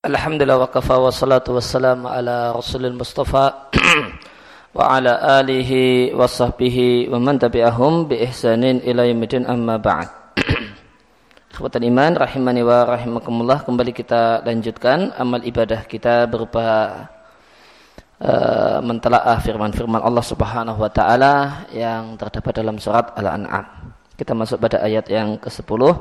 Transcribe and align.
Alhamdulillah 0.00 0.56
wa 0.56 0.72
kafa 0.72 0.96
wa 0.96 1.12
salatu 1.12 1.60
wassalamu 1.60 2.08
ala 2.08 2.56
rasulil 2.56 2.96
mustafa 2.96 3.68
wa 4.80 4.96
ala 4.96 5.44
alihi 5.44 6.16
wa 6.16 6.24
sahbihi 6.24 7.12
wa 7.12 7.20
man 7.20 7.36
tabi'ahum 7.36 8.08
bi 8.08 8.16
ihsanin 8.24 8.80
ila 8.80 9.04
yamidin 9.04 9.44
amma 9.44 9.76
ba'd 9.76 10.08
Ikhwatan 11.52 11.84
iman 11.84 12.16
rahimani 12.16 12.64
wa 12.64 12.88
rahimakumullah 12.88 13.60
kembali 13.60 13.92
kita 13.92 14.40
lanjutkan 14.40 15.12
amal 15.20 15.44
ibadah 15.44 15.84
kita 15.84 16.24
berupa 16.24 16.64
uh, 18.24 18.80
mentelaah 18.80 19.36
firman-firman 19.44 20.00
Allah 20.00 20.24
Subhanahu 20.24 20.80
wa 20.80 20.88
taala 20.88 21.68
yang 21.76 22.16
terdapat 22.16 22.56
dalam 22.56 22.80
surat 22.80 23.12
Al-An'am. 23.20 23.92
Kita 24.16 24.32
masuk 24.32 24.64
pada 24.64 24.80
ayat 24.80 25.12
yang 25.12 25.36
ke-10 25.36 25.92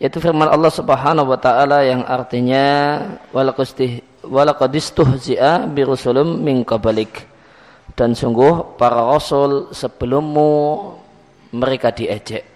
yaitu 0.00 0.16
firman 0.16 0.48
Allah 0.48 0.72
Subhanahu 0.72 1.28
wa 1.28 1.36
taala 1.36 1.84
yang 1.84 2.00
artinya 2.08 2.96
walaqadistuhzi'a 4.24 5.68
bi 5.68 5.84
rusulum 5.84 6.40
min 6.40 6.64
qablik 6.64 7.28
dan 7.92 8.16
sungguh 8.16 8.80
para 8.80 9.04
rasul 9.04 9.68
sebelummu 9.76 10.48
mereka 11.52 11.92
diejek. 11.92 12.48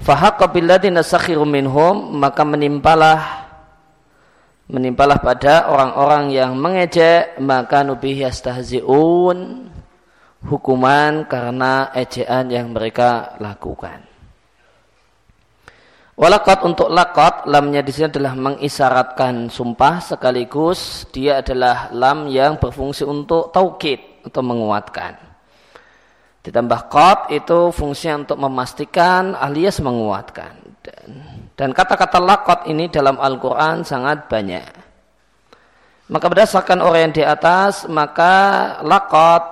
Fahaqqa 0.00 0.48
billadzina 0.48 1.04
sakhiru 1.04 1.44
minhum 1.44 2.16
maka 2.16 2.42
menimpalah 2.42 3.44
menimpalah 4.72 5.20
pada 5.20 5.68
orang-orang 5.68 6.32
yang 6.32 6.56
mengejek 6.56 7.36
maka 7.36 7.84
nubihi 7.84 8.24
yastahzi'un 8.24 9.68
hukuman 10.48 11.28
karena 11.28 11.92
ejaan 11.92 12.48
yang 12.48 12.72
mereka 12.72 13.36
lakukan 13.38 14.11
Walakot 16.12 16.68
untuk 16.68 16.92
lakot, 16.92 17.48
lamnya 17.48 17.80
di 17.80 17.88
sini 17.88 18.12
adalah 18.12 18.36
mengisyaratkan 18.36 19.48
sumpah 19.48 19.96
sekaligus 20.04 21.08
dia 21.08 21.40
adalah 21.40 21.88
lam 21.88 22.28
yang 22.28 22.60
berfungsi 22.60 23.08
untuk 23.08 23.48
taukid 23.48 24.20
atau 24.20 24.44
menguatkan. 24.44 25.16
Ditambah 26.44 26.92
kot 26.92 27.32
itu 27.32 27.72
fungsinya 27.72 28.28
untuk 28.28 28.38
memastikan 28.44 29.32
alias 29.32 29.80
menguatkan. 29.80 30.52
Dan, 31.56 31.70
kata-kata 31.72 32.20
lakot 32.20 32.68
ini 32.68 32.92
dalam 32.92 33.16
Al-Quran 33.16 33.80
sangat 33.80 34.28
banyak. 34.28 34.68
Maka 36.12 36.26
berdasarkan 36.28 36.84
orang 36.84 37.08
yang 37.08 37.14
di 37.16 37.24
atas, 37.24 37.88
maka 37.88 38.34
lakot 38.84 39.44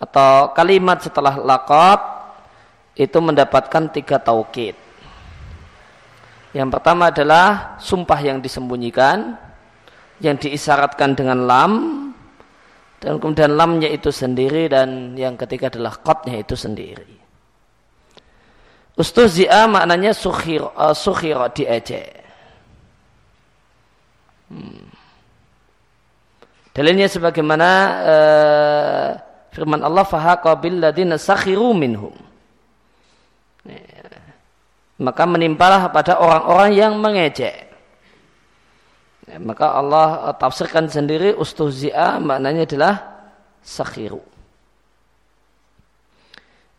atau 0.00 0.56
kalimat 0.56 1.04
setelah 1.04 1.36
lakot 1.36 2.00
itu 2.96 3.18
mendapatkan 3.20 3.92
tiga 3.92 4.16
taukid. 4.16 4.83
Yang 6.54 6.68
pertama 6.78 7.10
adalah 7.10 7.74
sumpah 7.82 8.20
yang 8.22 8.38
disembunyikan, 8.38 9.34
yang 10.22 10.38
diisyaratkan 10.38 11.18
dengan 11.18 11.50
lam, 11.50 11.72
dan 13.02 13.18
kemudian 13.18 13.58
lamnya 13.58 13.90
itu 13.90 14.14
sendiri, 14.14 14.70
dan 14.70 15.18
yang 15.18 15.34
ketiga 15.34 15.66
adalah 15.66 15.98
kotnya 15.98 16.38
itu 16.38 16.54
sendiri. 16.54 17.10
Ustuzia 18.94 19.66
maknanya 19.66 20.14
sukhir, 20.14 20.62
uh, 20.78 20.94
sukhir 20.94 21.42
diejek. 21.58 22.22
Hmm. 24.46 24.86
Dalilnya 26.70 27.10
sebagaimana 27.10 27.70
uh, 28.06 29.08
firman 29.50 29.82
Allah 29.82 30.06
fahaqa 30.06 30.54
ladina 30.62 31.18
sakhiru 31.18 31.74
minhum 31.74 32.14
maka 34.98 35.26
menimpalah 35.26 35.90
pada 35.90 36.22
orang-orang 36.22 36.70
yang 36.74 36.94
mengejek. 37.02 37.66
Ya, 39.24 39.40
maka 39.40 39.74
Allah 39.74 40.30
uh, 40.30 40.34
tafsirkan 40.36 40.86
sendiri 40.86 41.34
ustuzia 41.34 42.20
maknanya 42.22 42.68
adalah 42.68 42.94
sakhiru. 43.64 44.22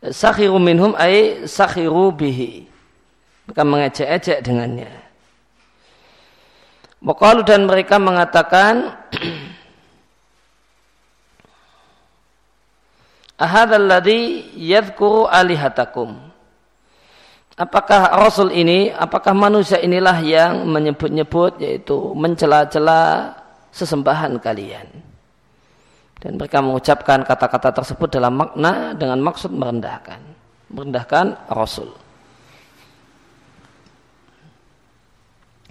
Sakhiru 0.06 0.62
minhum 0.62 0.94
ay 0.96 1.50
sakhiru 1.50 2.14
bihi. 2.14 2.70
Maka 3.50 3.62
mengejek-ejek 3.66 4.46
dengannya. 4.46 4.90
Waqalu 7.02 7.46
dan 7.46 7.66
mereka 7.70 8.02
mengatakan 8.02 8.98
Ahadalladhi 13.36 14.56
yadhkuru 14.56 15.28
alihatakum 15.28 16.35
Apakah 17.56 18.20
Rasul 18.20 18.52
ini, 18.52 18.92
apakah 18.92 19.32
manusia 19.32 19.80
inilah 19.80 20.20
yang 20.20 20.68
menyebut-nyebut 20.68 21.56
yaitu 21.64 22.12
mencela-cela 22.12 23.32
sesembahan 23.72 24.36
kalian. 24.44 24.88
Dan 26.20 26.36
mereka 26.36 26.60
mengucapkan 26.60 27.24
kata-kata 27.24 27.72
tersebut 27.72 28.12
dalam 28.12 28.36
makna 28.36 28.92
dengan 28.92 29.24
maksud 29.24 29.56
merendahkan. 29.56 30.20
Merendahkan 30.68 31.48
Rasul. 31.48 31.96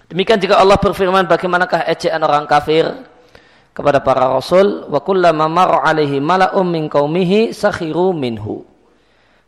Demikian 0.09 0.41
jika 0.41 0.61
Allah 0.61 0.77
berfirman 0.77 1.25
bagaimanakah 1.25 1.85
ejaan 1.89 2.21
orang 2.21 2.45
kafir 2.45 2.85
kepada 3.73 3.99
para 3.99 4.29
rasul 4.29 4.85
wa 4.85 5.01
kullama 5.01 5.49
marra 5.49 5.81
alaihi 5.83 6.21
mala'um 6.21 6.65
min 6.65 6.85
qaumihi 6.89 7.51
sakhiru 7.51 8.13
minhu. 8.13 8.63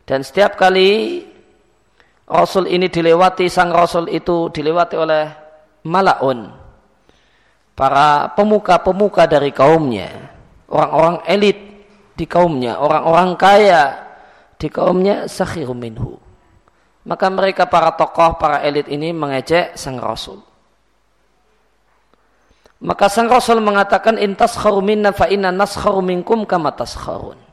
Dan 0.02 0.26
setiap 0.26 0.58
kali 0.58 1.24
Rasul 2.28 2.68
ini 2.68 2.92
dilewati, 2.92 3.48
sang 3.48 3.72
Rasul 3.72 4.12
itu 4.12 4.52
dilewati 4.52 4.96
oleh 5.00 5.24
malaun. 5.88 6.52
Para 7.72 8.28
pemuka-pemuka 8.36 9.24
dari 9.24 9.48
kaumnya. 9.48 10.12
Orang-orang 10.68 11.24
elit 11.24 11.58
di 12.12 12.28
kaumnya. 12.28 12.76
Orang-orang 12.76 13.32
kaya 13.40 13.82
di 14.60 14.68
kaumnya 14.68 15.24
sakhiru 15.24 15.72
minhu. 15.72 16.20
Maka 17.08 17.32
mereka 17.32 17.64
para 17.64 17.96
tokoh, 17.96 18.36
para 18.36 18.60
elit 18.60 18.92
ini 18.92 19.16
mengejek 19.16 19.80
sang 19.80 19.96
Rasul. 19.96 20.44
Maka 22.84 23.08
sang 23.08 23.32
Rasul 23.32 23.64
mengatakan 23.64 24.20
intas 24.20 24.54
minna 24.84 25.16
fa 25.16 25.26
inna 25.32 25.48
naskharu 25.48 26.04
minkum 26.04 26.44
kama 26.44 26.76
taskharun. 26.76 27.47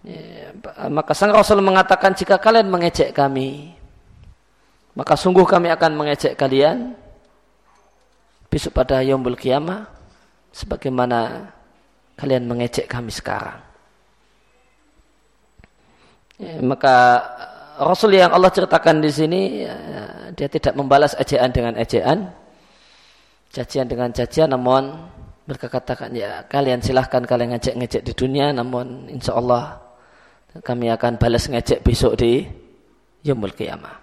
Ya, 0.00 0.56
maka 0.88 1.12
sang 1.12 1.28
Rasul 1.28 1.60
mengatakan 1.60 2.16
jika 2.16 2.40
kalian 2.40 2.72
mengejek 2.72 3.12
kami, 3.12 3.76
maka 4.96 5.12
sungguh 5.12 5.44
kami 5.44 5.68
akan 5.68 5.92
mengejek 5.92 6.40
kalian 6.40 6.96
besok 8.48 8.80
pada 8.80 9.04
Yomul 9.04 9.36
Kiamah 9.36 9.84
sebagaimana 10.56 11.52
kalian 12.16 12.48
mengejek 12.48 12.88
kami 12.88 13.12
sekarang. 13.12 13.60
Ya, 16.40 16.56
maka 16.64 17.20
Rasul 17.76 18.16
yang 18.16 18.32
Allah 18.32 18.48
ceritakan 18.48 19.04
di 19.04 19.12
sini 19.12 19.40
ya, 19.68 19.76
dia 20.32 20.48
tidak 20.48 20.72
membalas 20.80 21.12
ejaan 21.20 21.52
dengan 21.52 21.76
ejaan, 21.76 22.32
cacian 23.52 23.84
dengan 23.84 24.08
cacian, 24.16 24.48
namun 24.48 24.96
mereka 25.44 25.68
katakan 25.68 26.08
ya 26.16 26.48
kalian 26.48 26.80
silahkan 26.80 27.20
kalian 27.20 27.52
ngejek-ngejek 27.52 28.00
di 28.00 28.12
dunia, 28.16 28.56
namun 28.56 29.12
insya 29.12 29.36
Allah 29.36 29.89
kami 30.58 30.90
akan 30.90 31.14
balas 31.14 31.46
ngejek 31.46 31.86
besok 31.86 32.18
di 32.18 32.42
Yomul 33.22 33.54
Qiyamah. 33.54 34.02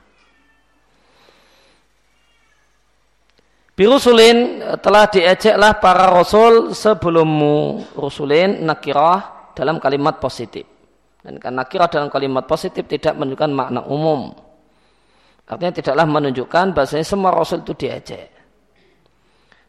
Birusulin 3.77 4.63
telah 4.81 5.05
diejeklah 5.05 5.77
para 5.77 6.09
rasul 6.09 6.73
sebelummu. 6.73 7.93
Rusulin 7.93 8.65
nakirah 8.65 9.53
dalam 9.53 9.77
kalimat 9.77 10.17
positif. 10.17 10.65
Dan 11.21 11.37
karena 11.37 11.61
nakirah 11.61 11.85
dalam 11.85 12.09
kalimat 12.09 12.49
positif 12.49 12.89
tidak 12.89 13.13
menunjukkan 13.13 13.51
makna 13.53 13.85
umum. 13.85 14.33
Artinya 15.45 15.73
tidaklah 15.77 16.09
menunjukkan 16.09 16.73
bahasanya 16.73 17.05
semua 17.05 17.29
rasul 17.29 17.61
itu 17.61 17.77
diejek. 17.77 18.33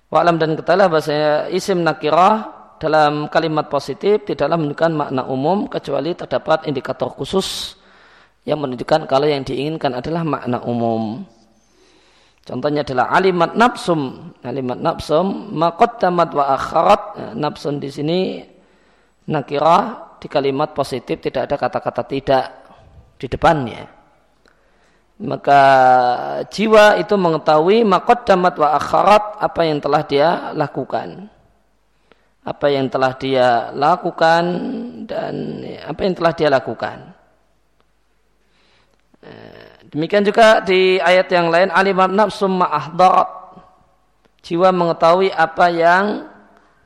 Wa'alam 0.08 0.40
dan 0.40 0.56
ketahuilah 0.56 0.88
bahasanya 0.88 1.32
isim 1.52 1.84
nakirah 1.84 2.57
dalam 2.78 3.26
kalimat 3.26 3.66
positif 3.66 4.22
tidaklah 4.22 4.54
menunjukkan 4.54 4.92
makna 4.94 5.22
umum 5.26 5.66
kecuali 5.66 6.14
terdapat 6.14 6.64
indikator 6.70 7.10
khusus 7.10 7.74
yang 8.46 8.62
menunjukkan 8.62 9.04
kalau 9.10 9.26
yang 9.26 9.42
diinginkan 9.42 9.98
adalah 9.98 10.22
makna 10.22 10.62
umum. 10.62 11.26
Contohnya 12.46 12.80
adalah 12.80 13.12
alimat 13.12 13.52
nafsum. 13.52 14.32
Alimat 14.40 14.80
nafsum 14.80 15.52
maqaddamat 15.52 16.30
wa 16.32 16.44
akharat. 16.56 17.02
Nah, 17.18 17.32
nafsun 17.36 17.76
di 17.76 17.92
sini 17.92 18.18
nakirah 19.28 20.16
di 20.16 20.26
kalimat 20.32 20.72
positif 20.72 21.20
tidak 21.20 21.50
ada 21.50 21.56
kata-kata 21.60 22.02
tidak 22.08 22.44
di 23.20 23.28
depannya. 23.28 23.84
Maka 25.18 25.62
jiwa 26.48 26.96
itu 26.96 27.18
mengetahui 27.18 27.84
maqaddamat 27.84 28.54
wa 28.56 28.68
akharat 28.80 29.24
apa 29.44 29.60
yang 29.66 29.82
telah 29.82 30.02
dia 30.06 30.28
lakukan 30.56 31.28
apa 32.48 32.66
yang 32.72 32.88
telah 32.88 33.12
dia 33.20 33.68
lakukan 33.76 34.44
dan 35.04 35.60
apa 35.84 36.00
yang 36.00 36.14
telah 36.16 36.32
dia 36.32 36.48
lakukan. 36.48 37.12
Eh, 39.20 39.92
demikian 39.92 40.24
juga 40.24 40.64
di 40.64 40.96
ayat 40.96 41.28
yang 41.28 41.52
lain 41.52 41.68
alimat 41.68 42.08
nafsum 42.08 42.64
ma'ahdarat. 42.64 43.28
Jiwa 44.40 44.72
mengetahui 44.72 45.28
apa 45.28 45.66
yang 45.68 46.04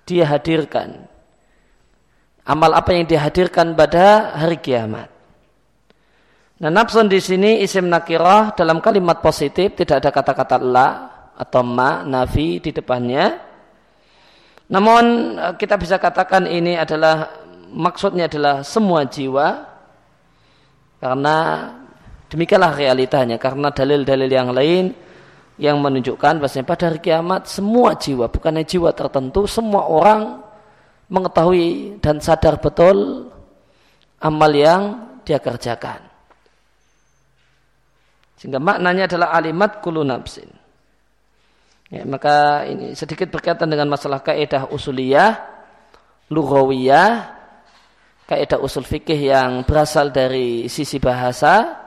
dia 0.02 0.26
hadirkan. 0.26 1.06
Amal 2.42 2.74
apa 2.74 2.90
yang 2.90 3.06
dihadirkan 3.06 3.78
pada 3.78 4.34
hari 4.34 4.58
kiamat. 4.58 5.06
Nah, 6.58 6.70
nafsun 6.74 7.06
di 7.06 7.22
sini 7.22 7.62
isim 7.62 7.86
nakirah 7.86 8.58
dalam 8.58 8.82
kalimat 8.82 9.22
positif 9.22 9.78
tidak 9.78 10.02
ada 10.02 10.10
kata-kata 10.10 10.58
la 10.58 10.88
atau 11.38 11.62
ma, 11.62 12.02
nafi 12.02 12.58
di 12.58 12.74
depannya. 12.74 13.51
Namun 14.72 15.36
kita 15.60 15.76
bisa 15.76 16.00
katakan 16.00 16.48
ini 16.48 16.80
adalah 16.80 17.28
maksudnya 17.68 18.24
adalah 18.24 18.64
semua 18.64 19.04
jiwa 19.04 19.68
karena 20.96 21.36
demikianlah 22.32 22.72
realitanya 22.72 23.36
karena 23.36 23.68
dalil-dalil 23.68 24.30
yang 24.32 24.48
lain 24.48 24.96
yang 25.60 25.76
menunjukkan 25.76 26.40
bahwasanya 26.40 26.64
pada 26.64 26.88
hari 26.88 27.04
kiamat 27.04 27.44
semua 27.52 27.92
jiwa 28.00 28.32
bukan 28.32 28.56
hanya 28.56 28.64
jiwa 28.64 28.96
tertentu 28.96 29.44
semua 29.44 29.84
orang 29.84 30.40
mengetahui 31.12 32.00
dan 32.00 32.24
sadar 32.24 32.56
betul 32.56 33.28
amal 34.24 34.52
yang 34.56 35.12
dia 35.28 35.36
kerjakan. 35.36 36.00
Sehingga 38.40 38.56
maknanya 38.56 39.04
adalah 39.04 39.36
alimat 39.36 39.84
kulu 39.84 40.00
nafsin 40.00 40.61
ya, 41.92 42.02
maka 42.08 42.64
ini 42.64 42.96
sedikit 42.96 43.28
berkaitan 43.28 43.68
dengan 43.68 43.92
masalah 43.92 44.24
kaidah 44.24 44.72
usuliyah 44.72 45.36
lughawiyah 46.32 47.12
kaidah 48.24 48.56
usul 48.64 48.88
fikih 48.88 49.28
yang 49.28 49.68
berasal 49.68 50.08
dari 50.08 50.64
sisi 50.72 50.96
bahasa 50.96 51.82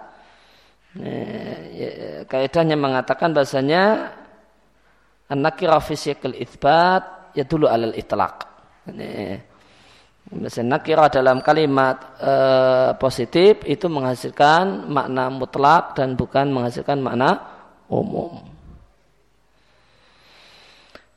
Ya, 0.96 2.24
kaidahnya 2.24 2.80
mengatakan 2.80 3.36
bahasanya 3.36 4.16
an-nakira 5.28 5.76
fi 5.84 6.00
syiqil 6.00 6.40
itsbat 6.40 7.36
yadullu 7.36 7.68
alal 7.68 7.92
itlaq. 7.92 8.48
Misalnya 10.26 10.80
nakira 10.80 11.06
dalam 11.12 11.44
kalimat 11.44 12.18
e, 12.18 12.34
positif 12.98 13.62
itu 13.68 13.86
menghasilkan 13.92 14.90
makna 14.90 15.30
mutlak 15.30 15.94
dan 15.94 16.18
bukan 16.18 16.50
menghasilkan 16.50 16.98
makna 16.98 17.44
umum. 17.92 18.55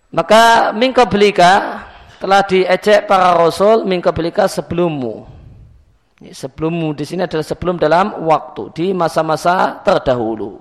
Maka 0.08 0.72
belika 1.04 1.84
telah 2.16 2.40
diejek 2.42 3.04
para 3.04 3.36
rasul 3.36 3.84
belika 3.84 4.48
sebelummu. 4.48 5.28
Sebelum 6.18 6.98
di 6.98 7.06
sini 7.06 7.30
adalah 7.30 7.46
sebelum 7.46 7.78
dalam 7.78 8.26
waktu 8.26 8.74
di 8.74 8.86
masa-masa 8.90 9.78
terdahulu. 9.86 10.58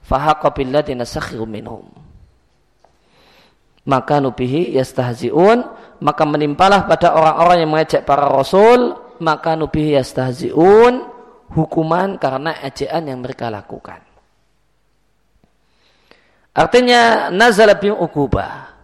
Fahaqabillah 0.00 0.80
dinasakhiru 0.88 1.44
minhum. 1.44 1.84
Maka 3.84 4.16
nubihi 4.16 4.72
yastahzi'un. 4.80 5.60
Maka 6.00 6.22
menimpalah 6.24 6.88
pada 6.88 7.12
orang-orang 7.12 7.56
yang 7.60 7.70
mengejek 7.76 8.08
para 8.08 8.32
rasul. 8.32 8.96
Maka 9.20 9.60
nubihi 9.60 10.00
yastahzi'un. 10.00 11.04
Hukuman 11.52 12.16
karena 12.16 12.56
ejaan 12.64 13.12
yang 13.12 13.20
mereka 13.20 13.52
lakukan. 13.52 14.07
Artinya 16.58 17.30
nazala 17.30 17.78
bim 17.78 17.94
ukubah. 17.94 18.74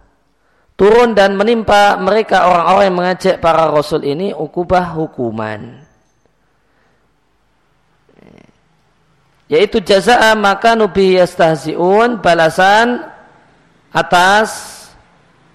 Turun 0.79 1.11
dan 1.11 1.35
menimpa 1.35 1.99
mereka 1.99 2.47
orang-orang 2.47 2.85
yang 2.87 2.97
mengejek 2.99 3.35
para 3.43 3.67
rasul 3.67 4.03
ini 4.03 4.31
ukubah 4.31 4.95
hukuman. 4.95 5.85
yaitu 9.45 9.77
jazaa 9.81 10.33
maka 10.33 10.73
nubi 10.73 11.21
yastahziun 11.21 12.17
balasan 12.21 13.05
atas 13.93 14.49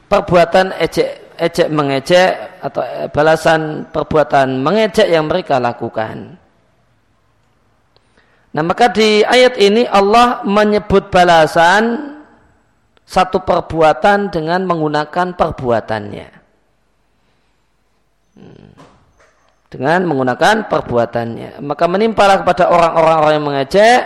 perbuatan 0.07 0.73
ejek 0.79 1.35
ejek 1.41 1.69
mengejek 1.73 2.61
atau 2.61 2.83
balasan 3.11 3.89
perbuatan 3.89 4.61
mengejek 4.61 5.09
yang 5.09 5.29
mereka 5.29 5.57
lakukan. 5.61 6.40
Nah 8.51 8.63
maka 8.67 8.91
di 8.91 9.23
ayat 9.23 9.55
ini 9.63 9.87
Allah 9.87 10.43
menyebut 10.43 11.07
balasan 11.07 12.19
satu 13.07 13.43
perbuatan 13.43 14.31
dengan 14.31 14.67
menggunakan 14.67 15.35
perbuatannya. 15.35 16.29
Dengan 19.71 20.01
menggunakan 20.07 20.67
perbuatannya. 20.67 21.63
Maka 21.63 21.85
menimpalah 21.87 22.43
kepada 22.43 22.71
orang-orang 22.75 23.33
yang 23.39 23.47
mengejek, 23.47 24.01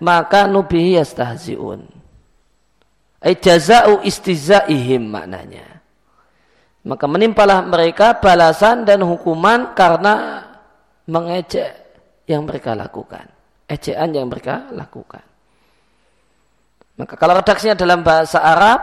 maka 0.00 0.48
nubihi 0.48 0.96
yastahzi'un. 0.96 1.84
Ay 3.20 3.36
jaza'u 3.36 4.00
istizaihim 4.00 5.12
maknanya. 5.12 5.84
Maka 6.80 7.04
menimpalah 7.04 7.60
mereka 7.68 8.16
balasan 8.16 8.88
dan 8.88 9.04
hukuman 9.04 9.76
karena 9.76 10.48
mengejek 11.04 11.76
yang 12.24 12.48
mereka 12.48 12.72
lakukan. 12.72 13.39
Ejaan 13.70 14.10
yang 14.10 14.26
mereka 14.26 14.66
lakukan. 14.74 15.22
Maka 16.98 17.14
kalau 17.14 17.38
redaksinya 17.38 17.78
dalam 17.78 18.02
bahasa 18.02 18.42
Arab 18.42 18.80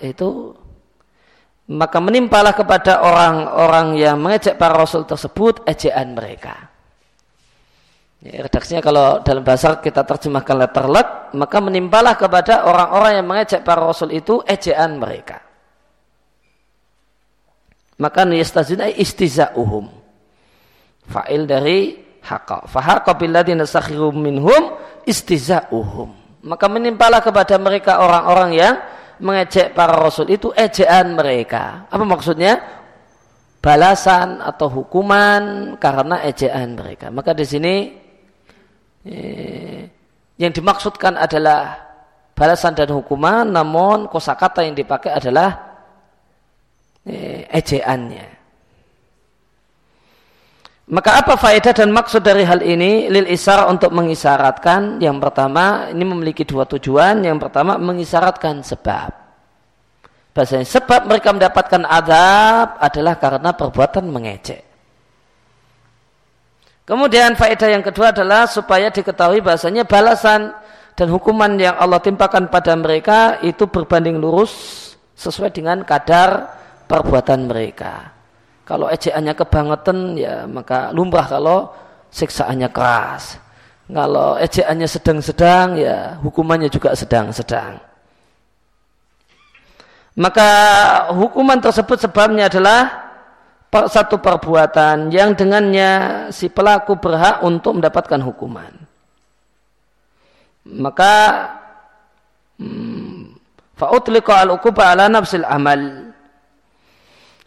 itu 0.00 0.56
maka 1.70 2.02
menimpalah 2.02 2.50
kepada 2.50 2.98
orang-orang 3.06 3.94
yang 3.94 4.18
mengejek 4.18 4.58
para 4.58 4.74
rasul 4.74 5.06
tersebut 5.06 5.62
ejaan 5.70 6.18
mereka. 6.18 6.66
Ya, 8.20 8.42
redaksinya 8.42 8.82
kalau 8.82 9.22
dalam 9.22 9.46
bahasa 9.46 9.78
kita 9.78 10.02
terjemahkan 10.02 10.66
letter 10.66 10.86
luck, 10.90 11.08
maka 11.38 11.56
menimpalah 11.62 12.18
kepada 12.18 12.66
orang-orang 12.66 13.22
yang 13.22 13.26
mengejek 13.30 13.62
para 13.62 13.86
rasul 13.86 14.10
itu 14.10 14.42
ejaan 14.50 14.98
mereka. 14.98 15.40
Maka 18.02 18.26
niyastazina 18.26 18.90
istiza'uhum. 18.90 19.86
Fa'il 21.06 21.46
dari 21.46 22.09
haqa. 22.24 22.68
Fahaqa 22.68 23.16
billadina 23.16 23.64
sakhirum 23.64 24.16
minhum 24.16 24.76
istiza'uhum. 25.04 26.08
Maka 26.46 26.66
menimpalah 26.72 27.20
kepada 27.20 27.60
mereka 27.60 28.00
orang-orang 28.00 28.50
yang 28.56 28.74
mengejek 29.20 29.76
para 29.76 29.92
rasul 29.92 30.28
itu 30.32 30.48
ejaan 30.56 31.12
mereka. 31.12 31.84
Apa 31.92 32.04
maksudnya? 32.04 32.56
Balasan 33.60 34.40
atau 34.40 34.72
hukuman 34.72 35.76
karena 35.76 36.24
ejaan 36.24 36.80
mereka. 36.80 37.12
Maka 37.12 37.36
di 37.36 37.44
sini 37.44 37.74
eh, 39.04 39.84
yang 40.40 40.48
dimaksudkan 40.48 41.20
adalah 41.20 41.76
balasan 42.32 42.72
dan 42.72 42.88
hukuman, 42.88 43.44
namun 43.44 44.08
kosakata 44.08 44.64
yang 44.64 44.72
dipakai 44.72 45.12
adalah 45.12 45.76
eh. 47.04 47.44
Maka 50.90 51.22
apa 51.22 51.38
faedah 51.38 51.70
dan 51.70 51.94
maksud 51.94 52.18
dari 52.18 52.42
hal 52.42 52.66
ini? 52.66 53.06
Lil 53.06 53.30
isar 53.30 53.70
untuk 53.70 53.94
mengisyaratkan 53.94 54.98
yang 54.98 55.22
pertama 55.22 55.86
ini 55.94 56.02
memiliki 56.02 56.42
dua 56.42 56.66
tujuan. 56.66 57.22
Yang 57.22 57.46
pertama 57.46 57.78
mengisyaratkan 57.78 58.66
sebab. 58.66 59.14
Bahasanya 60.34 60.66
sebab 60.66 61.06
mereka 61.06 61.30
mendapatkan 61.30 61.86
adab 61.86 62.74
adalah 62.82 63.14
karena 63.22 63.50
perbuatan 63.54 64.04
mengejek. 64.10 64.62
Kemudian 66.90 67.38
faedah 67.38 67.70
yang 67.70 67.86
kedua 67.86 68.10
adalah 68.10 68.50
supaya 68.50 68.90
diketahui 68.90 69.38
bahasanya 69.46 69.86
balasan 69.86 70.50
dan 70.98 71.06
hukuman 71.06 71.54
yang 71.54 71.78
Allah 71.78 72.02
timpakan 72.02 72.50
pada 72.50 72.74
mereka 72.74 73.38
itu 73.46 73.70
berbanding 73.70 74.18
lurus 74.18 74.50
sesuai 75.14 75.54
dengan 75.54 75.86
kadar 75.86 76.50
perbuatan 76.90 77.46
mereka. 77.46 78.19
Kalau 78.70 78.86
ejekannya 78.86 79.34
kebangetan 79.34 80.14
ya 80.14 80.46
maka 80.46 80.94
lumrah 80.94 81.26
kalau 81.26 81.74
siksaannya 82.14 82.70
keras. 82.70 83.34
Kalau 83.90 84.38
ejekannya 84.38 84.86
sedang-sedang 84.86 85.74
ya 85.74 86.14
hukumannya 86.22 86.70
juga 86.70 86.94
sedang-sedang. 86.94 87.82
Maka 90.14 90.50
hukuman 91.10 91.58
tersebut 91.58 91.98
sebabnya 91.98 92.46
adalah 92.46 93.10
satu 93.70 94.22
perbuatan 94.22 95.10
yang 95.10 95.34
dengannya 95.34 95.90
si 96.34 96.46
pelaku 96.46 96.94
berhak 96.98 97.42
untuk 97.42 97.78
mendapatkan 97.78 98.22
hukuman. 98.22 98.70
Maka 100.66 101.14
hmm, 102.58 103.34
fa'utliqa 103.74 104.46
al-uquba 104.46 104.94
ala 104.94 105.10
nafsil 105.10 105.46
amal 105.46 106.09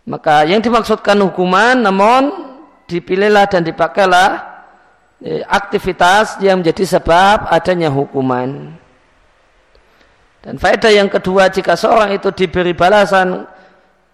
maka 0.03 0.43
yang 0.43 0.59
dimaksudkan 0.59 1.15
hukuman 1.23 1.79
namun 1.79 2.31
dipilihlah 2.91 3.47
dan 3.47 3.63
dipakailah 3.63 4.29
eh, 5.23 5.41
aktivitas 5.47 6.43
yang 6.43 6.59
menjadi 6.59 6.99
sebab 6.99 7.47
adanya 7.47 7.87
hukuman. 7.87 8.75
Dan 10.43 10.59
faedah 10.59 10.91
yang 10.91 11.07
kedua 11.07 11.47
jika 11.47 11.79
seorang 11.79 12.19
itu 12.19 12.27
diberi 12.35 12.75
balasan 12.75 13.47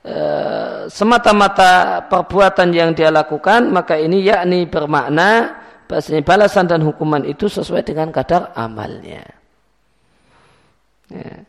e, 0.06 0.18
semata-mata 0.86 2.06
perbuatan 2.06 2.70
yang 2.70 2.94
dia 2.94 3.10
lakukan 3.10 3.66
maka 3.74 3.98
ini 3.98 4.22
yakni 4.22 4.70
bermakna 4.70 5.58
bahasanya 5.90 6.22
balasan 6.22 6.70
dan 6.70 6.86
hukuman 6.86 7.26
itu 7.26 7.50
sesuai 7.50 7.82
dengan 7.82 8.14
kadar 8.14 8.54
amalnya. 8.54 9.26
Ya. 11.10 11.49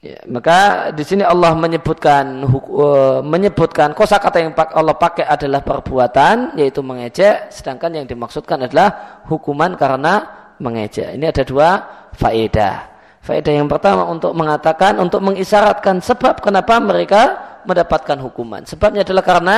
Ya, 0.00 0.16
maka 0.32 0.88
di 0.96 1.04
sini 1.04 1.20
Allah 1.20 1.52
menyebutkan 1.52 2.40
uh, 2.48 3.20
menyebutkan 3.20 3.92
kosakata 3.92 4.40
yang 4.40 4.56
Allah 4.56 4.96
pakai 4.96 5.28
adalah 5.28 5.60
perbuatan 5.60 6.56
yaitu 6.56 6.80
mengejek 6.80 7.52
sedangkan 7.52 8.00
yang 8.00 8.06
dimaksudkan 8.08 8.64
adalah 8.64 9.20
hukuman 9.28 9.76
karena 9.76 10.24
mengejek. 10.56 11.20
Ini 11.20 11.28
ada 11.28 11.44
dua 11.44 11.68
faedah. 12.16 12.88
Faedah 13.20 13.52
yang 13.52 13.68
pertama 13.68 14.08
untuk 14.08 14.32
mengatakan 14.32 14.96
untuk 15.04 15.20
mengisyaratkan 15.20 16.00
sebab 16.00 16.40
kenapa 16.40 16.80
mereka 16.80 17.22
mendapatkan 17.68 18.16
hukuman. 18.24 18.64
Sebabnya 18.64 19.04
adalah 19.04 19.20
karena 19.20 19.56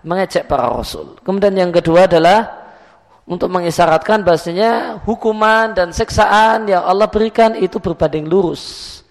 mengejek 0.00 0.48
para 0.48 0.64
rasul. 0.64 1.20
Kemudian 1.20 1.52
yang 1.60 1.68
kedua 1.68 2.08
adalah 2.08 2.72
untuk 3.28 3.52
mengisyaratkan 3.52 4.24
bahasanya 4.24 5.04
hukuman 5.04 5.76
dan 5.76 5.92
seksaan 5.92 6.72
yang 6.72 6.88
Allah 6.88 7.04
berikan 7.12 7.52
itu 7.52 7.76
berbanding 7.76 8.24
lurus 8.24 9.03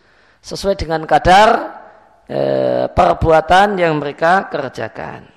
sesuai 0.43 0.75
dengan 0.75 1.07
kadar 1.07 1.79
e, 2.27 2.39
perbuatan 2.91 3.79
yang 3.79 3.95
mereka 3.95 4.51
kerjakan. 4.51 5.31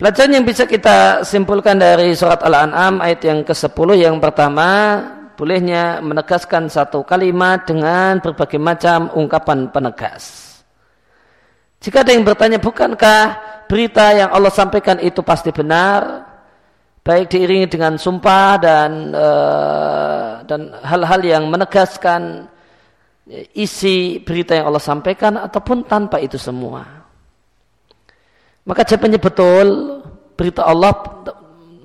Pelajaran 0.00 0.40
yang 0.40 0.48
bisa 0.48 0.64
kita 0.64 1.28
simpulkan 1.28 1.76
dari 1.76 2.16
surat 2.16 2.40
Al-An'am 2.40 3.04
ayat 3.04 3.20
yang 3.20 3.44
ke-10 3.44 4.00
yang 4.00 4.16
pertama 4.16 4.96
bolehnya 5.36 6.00
menegaskan 6.00 6.72
satu 6.72 7.04
kalimat 7.04 7.68
dengan 7.68 8.16
berbagai 8.24 8.56
macam 8.56 9.12
ungkapan 9.12 9.68
penegas. 9.68 10.56
Jika 11.84 12.00
ada 12.00 12.16
yang 12.16 12.24
bertanya, 12.24 12.56
bukankah 12.60 13.22
berita 13.68 14.12
yang 14.12 14.32
Allah 14.32 14.52
sampaikan 14.52 15.00
itu 15.00 15.20
pasti 15.20 15.48
benar? 15.52 16.29
Baik 17.00 17.32
diiringi 17.32 17.66
dengan 17.66 17.96
sumpah 17.96 18.60
dan 18.60 18.90
uh, 19.16 20.44
dan 20.44 20.74
hal-hal 20.84 21.20
yang 21.24 21.44
menegaskan 21.48 22.48
isi 23.54 24.18
berita 24.20 24.58
yang 24.58 24.68
Allah 24.68 24.82
sampaikan 24.82 25.38
ataupun 25.38 25.86
tanpa 25.86 26.18
itu 26.18 26.36
semua. 26.36 26.82
Maka 28.66 28.84
jawabannya 28.84 29.20
betul 29.22 29.66
berita 30.36 30.66
Allah 30.66 30.92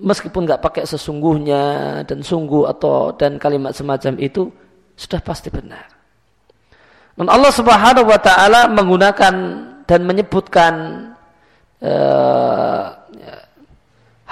meskipun 0.01 0.43
nggak 0.43 0.61
pakai 0.61 0.83
sesungguhnya 0.83 1.63
dan 2.03 2.19
sungguh 2.19 2.67
atau 2.67 3.15
dan 3.15 3.39
kalimat 3.39 3.71
semacam 3.71 4.19
itu 4.19 4.51
sudah 4.95 5.21
pasti 5.23 5.47
benar. 5.47 5.87
Dan 7.15 7.31
Allah 7.31 7.51
Subhanahu 7.51 8.11
wa 8.11 8.19
taala 8.19 8.67
menggunakan 8.67 9.33
dan 9.87 10.01
menyebutkan 10.03 10.73
uh, 11.79 13.04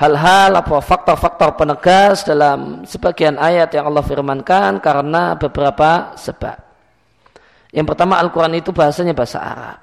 hal-hal 0.03 0.51
apa 0.59 0.83
faktor-faktor 0.83 1.55
penegas 1.55 2.27
dalam 2.27 2.83
sebagian 2.83 3.39
ayat 3.39 3.71
yang 3.71 3.87
Allah 3.87 4.03
firmankan 4.03 4.83
karena 4.83 5.39
beberapa 5.39 6.11
sebab. 6.19 6.59
Yang 7.71 7.87
pertama 7.95 8.19
Al-Quran 8.19 8.59
itu 8.59 8.75
bahasanya 8.75 9.15
bahasa 9.15 9.39
Arab. 9.39 9.79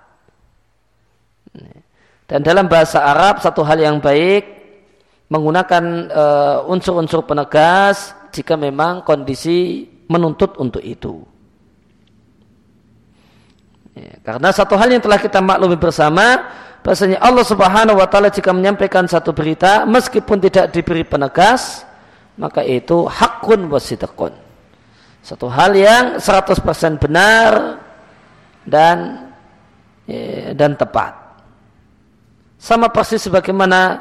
Dan 2.29 2.47
dalam 2.47 2.71
bahasa 2.71 3.03
Arab 3.03 3.43
satu 3.43 3.65
hal 3.67 3.81
yang 3.81 3.99
baik 3.99 4.47
menggunakan 5.33 5.83
uh, 6.13 6.71
unsur-unsur 6.71 7.27
penegas 7.27 8.15
jika 8.31 8.55
memang 8.55 9.03
kondisi 9.03 9.89
menuntut 10.07 10.55
untuk 10.63 10.85
itu. 10.85 11.27
Ya, 13.99 14.15
karena 14.23 14.55
satu 14.55 14.79
hal 14.79 14.95
yang 14.95 15.03
telah 15.03 15.19
kita 15.19 15.43
maklumi 15.43 15.75
bersama 15.75 16.47
bahasanya 16.81 17.21
Allah 17.21 17.45
Subhanahu 17.45 18.01
wa 18.01 18.09
taala 18.09 18.33
jika 18.33 18.51
menyampaikan 18.53 19.05
satu 19.05 19.37
berita 19.37 19.85
meskipun 19.85 20.41
tidak 20.41 20.73
diberi 20.73 21.05
penegas 21.05 21.85
maka 22.41 22.65
itu 22.65 23.05
hakun 23.05 23.69
wasidqun. 23.69 24.33
Satu 25.21 25.53
hal 25.53 25.77
yang 25.77 26.17
100% 26.17 26.97
benar 26.97 27.77
dan 28.65 29.29
ya, 30.09 30.57
dan 30.57 30.73
tepat. 30.73 31.13
Sama 32.57 32.89
persis 32.89 33.29
sebagaimana 33.29 34.01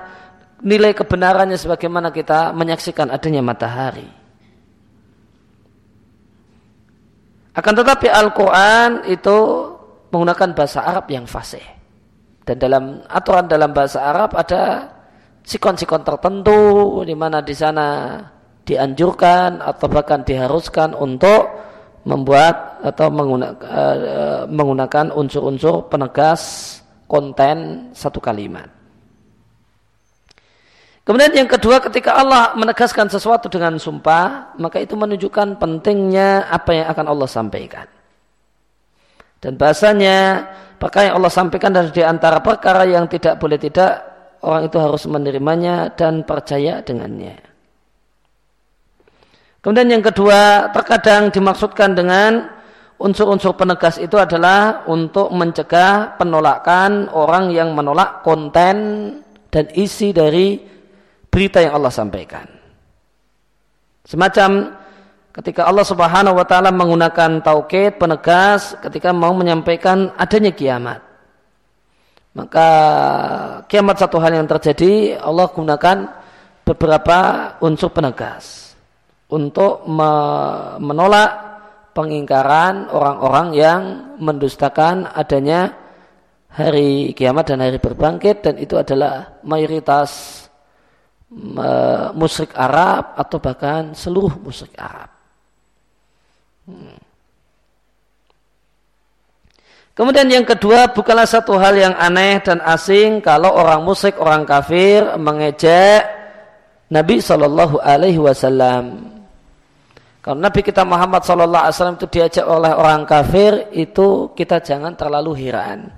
nilai 0.64 0.96
kebenarannya 0.96 1.60
sebagaimana 1.60 2.12
kita 2.16 2.56
menyaksikan 2.56 3.12
adanya 3.12 3.44
matahari. 3.44 4.08
Akan 7.56 7.76
tetapi 7.76 8.08
Al-Quran 8.08 9.12
itu 9.12 9.38
menggunakan 10.16 10.56
bahasa 10.56 10.80
Arab 10.88 11.12
yang 11.12 11.28
fasih. 11.28 11.79
Dan 12.50 12.58
dalam 12.58 13.06
aturan 13.06 13.46
dalam 13.46 13.70
bahasa 13.77 14.01
Arab 14.10 14.34
ada 14.34 14.89
sikon-sikon 15.46 16.01
tertentu 16.01 16.98
di 17.06 17.13
mana 17.13 17.46
di 17.46 17.53
sana 17.53 18.18
dianjurkan 18.65 19.62
atau 19.62 19.86
bahkan 19.86 20.25
diharuskan 20.25 20.98
untuk 20.98 21.46
membuat 22.10 22.82
atau 22.82 23.13
menggunakan, 23.13 23.53
uh, 23.70 24.41
menggunakan 24.50 25.13
unsur-unsur 25.13 25.94
penegas 25.94 26.41
konten 27.06 27.89
satu 27.94 28.18
kalimat. 28.18 28.65
Kemudian 31.06 31.46
yang 31.46 31.50
kedua 31.50 31.77
ketika 31.86 32.18
Allah 32.18 32.58
menegaskan 32.58 33.13
sesuatu 33.13 33.46
dengan 33.46 33.77
sumpah, 33.77 34.58
maka 34.58 34.82
itu 34.82 34.98
menunjukkan 34.98 35.62
pentingnya 35.62 36.50
apa 36.50 36.82
yang 36.82 36.88
akan 36.89 37.06
Allah 37.13 37.29
sampaikan. 37.29 37.86
Dan 39.38 39.53
bahasanya 39.53 40.50
Perkara 40.80 41.12
yang 41.12 41.16
Allah 41.20 41.34
sampaikan 41.34 41.76
dari 41.76 41.92
di 41.92 42.00
antara 42.00 42.40
perkara 42.40 42.88
yang 42.88 43.12
tidak 43.12 43.36
boleh 43.36 43.60
tidak 43.60 44.00
orang 44.48 44.72
itu 44.72 44.78
harus 44.80 45.04
menerimanya 45.12 45.92
dan 45.92 46.24
percaya 46.24 46.80
dengannya. 46.80 47.36
Kemudian 49.60 49.92
yang 49.92 50.00
kedua, 50.00 50.72
terkadang 50.72 51.36
dimaksudkan 51.36 51.92
dengan 51.92 52.48
unsur-unsur 52.96 53.60
penegas 53.60 54.00
itu 54.00 54.16
adalah 54.16 54.88
untuk 54.88 55.28
mencegah 55.36 56.16
penolakan 56.16 57.12
orang 57.12 57.52
yang 57.52 57.76
menolak 57.76 58.24
konten 58.24 58.76
dan 59.52 59.66
isi 59.76 60.16
dari 60.16 60.64
berita 61.28 61.60
yang 61.60 61.76
Allah 61.76 61.92
sampaikan. 61.92 62.48
Semacam 64.08 64.79
ketika 65.34 65.66
Allah 65.70 65.86
Subhanahu 65.86 66.38
wa 66.38 66.46
taala 66.46 66.74
menggunakan 66.74 67.42
taukid 67.46 68.02
penegas 68.02 68.76
ketika 68.82 69.14
mau 69.14 69.34
menyampaikan 69.34 70.14
adanya 70.18 70.52
kiamat. 70.54 71.00
Maka 72.34 72.68
kiamat 73.66 73.98
satu 73.98 74.22
hal 74.22 74.38
yang 74.38 74.48
terjadi 74.48 75.18
Allah 75.18 75.50
gunakan 75.50 75.98
beberapa 76.62 77.18
unsur 77.66 77.90
penegas 77.90 78.78
untuk 79.34 79.86
menolak 80.78 81.32
pengingkaran 81.98 82.90
orang-orang 82.94 83.48
yang 83.58 83.82
mendustakan 84.22 85.10
adanya 85.10 85.74
hari 86.54 87.14
kiamat 87.18 87.50
dan 87.50 87.66
hari 87.66 87.82
berbangkit 87.82 88.46
dan 88.46 88.56
itu 88.62 88.78
adalah 88.78 89.42
mayoritas 89.46 90.46
musyrik 92.18 92.58
Arab 92.58 93.14
atau 93.18 93.38
bahkan 93.38 93.94
seluruh 93.94 94.38
musyrik 94.42 94.74
Arab. 94.82 95.19
Kemudian 100.00 100.32
yang 100.32 100.48
kedua 100.48 100.96
bukanlah 100.96 101.28
satu 101.28 101.60
hal 101.60 101.76
yang 101.76 101.92
aneh 102.00 102.40
dan 102.40 102.64
asing 102.64 103.20
kalau 103.20 103.52
orang 103.52 103.84
musyrik, 103.84 104.16
orang 104.16 104.48
kafir 104.48 105.04
mengejek 105.20 106.08
Nabi 106.88 107.20
Shallallahu 107.20 107.84
Alaihi 107.84 108.16
Wasallam. 108.16 109.12
Kalau 110.24 110.40
Nabi 110.40 110.64
kita 110.64 110.88
Muhammad 110.88 111.28
Shallallahu 111.28 111.64
Alaihi 111.68 111.76
Wasallam 111.76 112.00
itu 112.00 112.08
diajak 112.16 112.46
oleh 112.48 112.72
orang 112.72 113.04
kafir 113.04 113.68
itu 113.76 114.32
kita 114.40 114.64
jangan 114.64 114.96
terlalu 114.96 115.36
heran. 115.36 115.92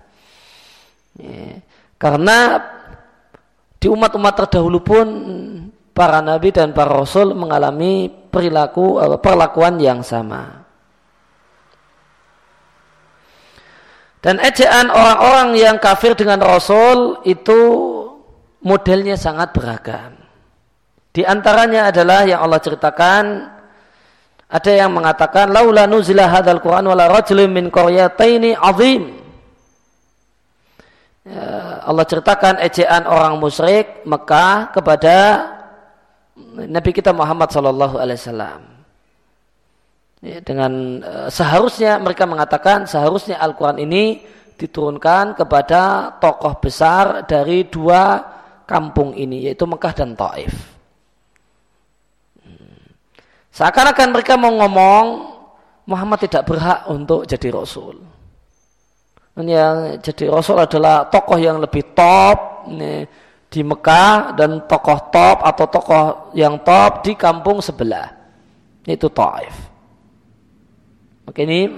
Ya. 1.22 1.62
Karena 2.02 2.58
di 3.78 3.86
umat-umat 3.86 4.34
terdahulu 4.34 4.82
pun 4.82 5.08
para 5.94 6.22
nabi 6.26 6.50
dan 6.50 6.74
para 6.74 6.90
rasul 6.90 7.38
mengalami 7.38 8.10
perilaku 8.10 8.98
perlakuan 9.22 9.78
yang 9.78 10.02
sama. 10.02 10.61
Dan 14.22 14.38
ejaan 14.38 14.94
orang-orang 14.94 15.58
yang 15.58 15.78
kafir 15.82 16.14
dengan 16.14 16.38
Rasul 16.46 17.26
itu 17.26 17.60
modelnya 18.62 19.18
sangat 19.18 19.50
beragam. 19.50 20.14
Di 21.10 21.26
antaranya 21.26 21.90
adalah 21.90 22.24
yang 22.30 22.40
Allah 22.40 22.62
ceritakan 22.62 23.24
ada 24.52 24.72
yang 24.72 24.94
mengatakan 24.94 25.50
laula 25.50 25.90
nuzila 25.90 26.30
hadzal 26.30 26.62
Qur'an 26.62 26.86
wala 26.86 27.10
rajulun 27.10 27.50
min 27.50 27.74
qaryataini 27.74 28.54
azim. 28.56 29.20
Ya, 31.26 31.82
Allah 31.82 32.06
ceritakan 32.06 32.62
ejaan 32.62 33.10
orang 33.10 33.42
musyrik 33.42 34.06
Mekah 34.06 34.70
kepada 34.70 35.18
Nabi 36.70 36.92
kita 36.94 37.10
Muhammad 37.10 37.50
sallallahu 37.50 37.98
alaihi 37.98 38.22
wasallam. 38.22 38.71
Ya, 40.22 40.38
dengan 40.38 41.02
uh, 41.02 41.30
seharusnya 41.34 41.98
mereka 41.98 42.30
mengatakan 42.30 42.86
seharusnya 42.86 43.42
Al-Quran 43.42 43.82
ini 43.82 44.22
diturunkan 44.54 45.34
kepada 45.34 46.14
tokoh 46.22 46.62
besar 46.62 47.26
dari 47.26 47.66
dua 47.66 48.22
kampung 48.70 49.18
ini 49.18 49.50
yaitu 49.50 49.66
Mekah 49.66 49.94
dan 49.98 50.14
Taif. 50.14 50.54
Hmm. 52.46 52.94
Seakan-akan 53.50 54.14
mereka 54.14 54.38
mau 54.38 54.54
ngomong 54.62 55.06
Muhammad 55.90 56.22
tidak 56.22 56.46
berhak 56.46 56.86
untuk 56.86 57.26
jadi 57.26 57.50
rasul. 57.50 57.98
Yang 59.42 60.06
jadi 60.06 60.30
rasul 60.30 60.62
adalah 60.62 61.10
tokoh 61.10 61.42
yang 61.42 61.58
lebih 61.58 61.98
top 61.98 62.70
ini, 62.70 63.10
di 63.50 63.66
Mekah 63.66 64.38
dan 64.38 64.70
tokoh 64.70 65.10
top 65.10 65.42
atau 65.42 65.66
tokoh 65.66 66.04
yang 66.38 66.62
top 66.62 67.02
di 67.02 67.18
kampung 67.18 67.58
sebelah. 67.58 68.14
Itu 68.86 69.10
Taif. 69.10 69.71
Maka 71.32 71.40
ini 71.48 71.72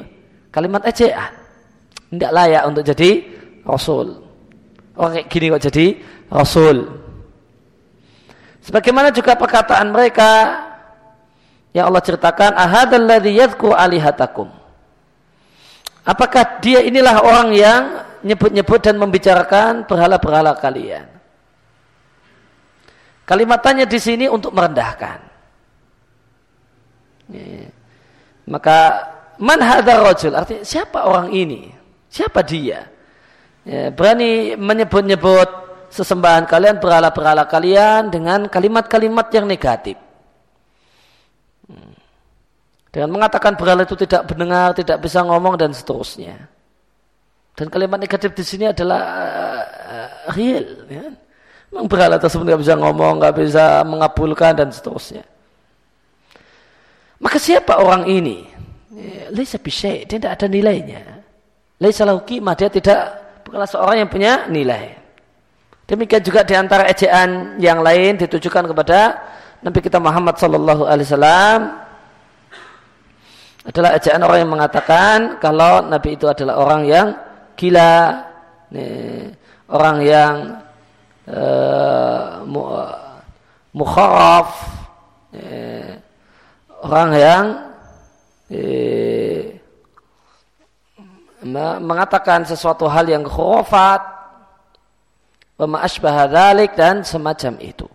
kalimat 0.49 0.81
ejaan. 0.89 1.31
Tidak 2.09 2.31
layak 2.33 2.63
untuk 2.65 2.81
jadi 2.81 3.21
rasul. 3.61 4.17
Orang 4.97 5.21
kayak 5.21 5.27
gini 5.29 5.45
kok 5.53 5.63
jadi 5.69 5.85
rasul. 6.33 6.77
Sebagaimana 8.65 9.13
juga 9.13 9.37
perkataan 9.37 9.93
mereka 9.93 10.31
yang 11.73 11.89
Allah 11.89 12.05
ceritakan 12.05 12.53
alihatakum 13.73 14.47
apakah 16.05 16.61
dia 16.61 16.85
inilah 16.85 17.17
orang 17.25 17.49
yang 17.57 17.81
nyebut-nyebut 18.21 18.79
dan 18.79 18.95
membicarakan 19.01 19.89
berhala-berhala 19.89 20.53
kalian 20.61 21.09
kalimatannya 23.25 23.89
di 23.89 23.99
sini 23.99 24.25
untuk 24.29 24.53
merendahkan 24.53 25.19
maka 28.45 28.79
man 29.39 29.59
hadar 29.61 30.03
rajul 30.05 30.33
artinya 30.33 30.63
siapa 30.65 31.05
orang 31.05 31.33
ini 31.33 31.71
siapa 32.09 32.41
dia 32.45 32.89
ya, 33.65 33.89
berani 33.89 34.53
menyebut-nyebut 34.59 35.49
sesembahan 35.93 36.49
kalian 36.49 36.81
berhala-berhala 36.81 37.45
kalian 37.49 38.09
dengan 38.09 38.45
kalimat-kalimat 38.49 39.27
yang 39.33 39.45
negatif 39.45 39.97
dengan 42.93 43.09
mengatakan 43.09 43.57
berhala 43.57 43.89
itu 43.89 43.97
tidak 43.97 44.29
mendengar, 44.29 44.77
tidak 44.77 45.01
bisa 45.01 45.25
ngomong 45.25 45.57
dan 45.57 45.73
seterusnya. 45.73 46.45
Dan 47.57 47.65
kalimat 47.73 47.97
negatif 47.97 48.37
di 48.37 48.45
sini 48.45 48.69
adalah 48.69 49.01
uh, 49.65 50.09
real. 50.37 50.85
Ya. 50.85 51.09
Memang 51.73 51.89
berhala 51.89 52.21
tersebut 52.21 52.45
tidak 52.45 52.61
bisa 52.61 52.77
ngomong, 52.77 53.17
nggak 53.17 53.33
bisa 53.33 53.81
mengabulkan 53.81 54.53
dan 54.53 54.69
seterusnya. 54.69 55.25
Maka 57.17 57.41
siapa 57.41 57.81
orang 57.81 58.05
ini? 58.05 58.45
Ya, 58.93 59.33
Laisa 59.33 59.57
bisyai, 59.57 60.05
dia 60.05 60.21
tidak 60.21 60.37
ada 60.37 60.45
nilainya. 60.45 61.01
Laisa 61.81 62.05
lahu 62.05 62.21
dia 62.29 62.69
tidak 62.69 62.99
bukanlah 63.41 63.65
seorang 63.65 64.05
yang 64.05 64.09
punya 64.09 64.45
nilai. 64.45 64.93
Demikian 65.89 66.21
juga 66.23 66.45
di 66.45 66.53
antara 66.53 66.87
ejaan 66.87 67.57
yang 67.59 67.81
lain 67.81 68.15
ditujukan 68.21 68.69
kepada 68.71 69.19
Nabi 69.65 69.79
kita 69.83 69.99
Muhammad 69.99 70.39
sallallahu 70.39 70.87
alaihi 70.87 71.07
wasallam 71.09 71.59
adalah 73.67 73.95
ejaan 73.95 74.21
orang 74.23 74.39
yang 74.43 74.51
mengatakan 74.51 75.17
kalau 75.41 75.83
Nabi 75.87 76.15
itu 76.15 76.27
adalah 76.27 76.59
orang 76.59 76.81
yang 76.87 77.07
gila, 77.55 78.27
nih, 78.71 79.31
orang 79.71 79.97
yang 80.03 80.33
uh, 81.31 82.43
mukharaf, 83.71 84.49
orang 86.83 87.09
yang 87.15 87.43
uh, 91.43 91.77
mengatakan 91.81 92.47
sesuatu 92.47 92.87
hal 92.87 93.09
yang 93.09 93.25
khurafat, 93.27 94.01
wa 95.59 95.79
dan 96.73 97.03
semacam 97.03 97.53
itu. 97.59 97.87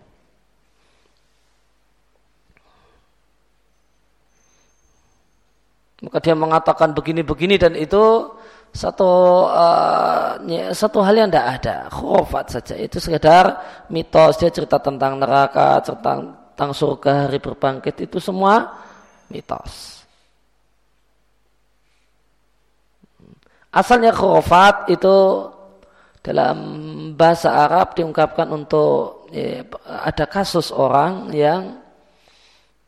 Maka 5.99 6.17
dia 6.23 6.31
mengatakan 6.31 6.95
begini-begini 6.95 7.59
dan 7.59 7.75
itu 7.75 8.31
satu 8.71 9.11
uh, 9.51 10.39
satu 10.71 11.03
hal 11.03 11.15
yang 11.19 11.27
tidak 11.27 11.59
ada, 11.59 11.77
khurafat 11.91 12.45
saja. 12.55 12.73
Itu 12.79 13.03
sekedar 13.03 13.59
mitos, 13.91 14.39
dia 14.39 14.47
cerita 14.47 14.79
tentang 14.79 15.19
neraka, 15.19 15.83
tentang, 15.83 16.39
tentang 16.55 16.71
surga, 16.71 17.27
hari 17.27 17.43
berbangkit, 17.43 18.07
itu 18.07 18.15
semua 18.23 18.79
mitos. 19.27 19.98
Asalnya 23.69 24.09
khurafat 24.09 24.89
itu 24.89 25.45
dalam 26.25 26.57
bahasa 27.13 27.53
Arab 27.53 27.93
diungkapkan 27.93 28.49
untuk 28.49 29.29
ya, 29.29 29.61
ada 29.85 30.25
kasus 30.25 30.73
orang 30.73 31.29
yang 31.31 31.77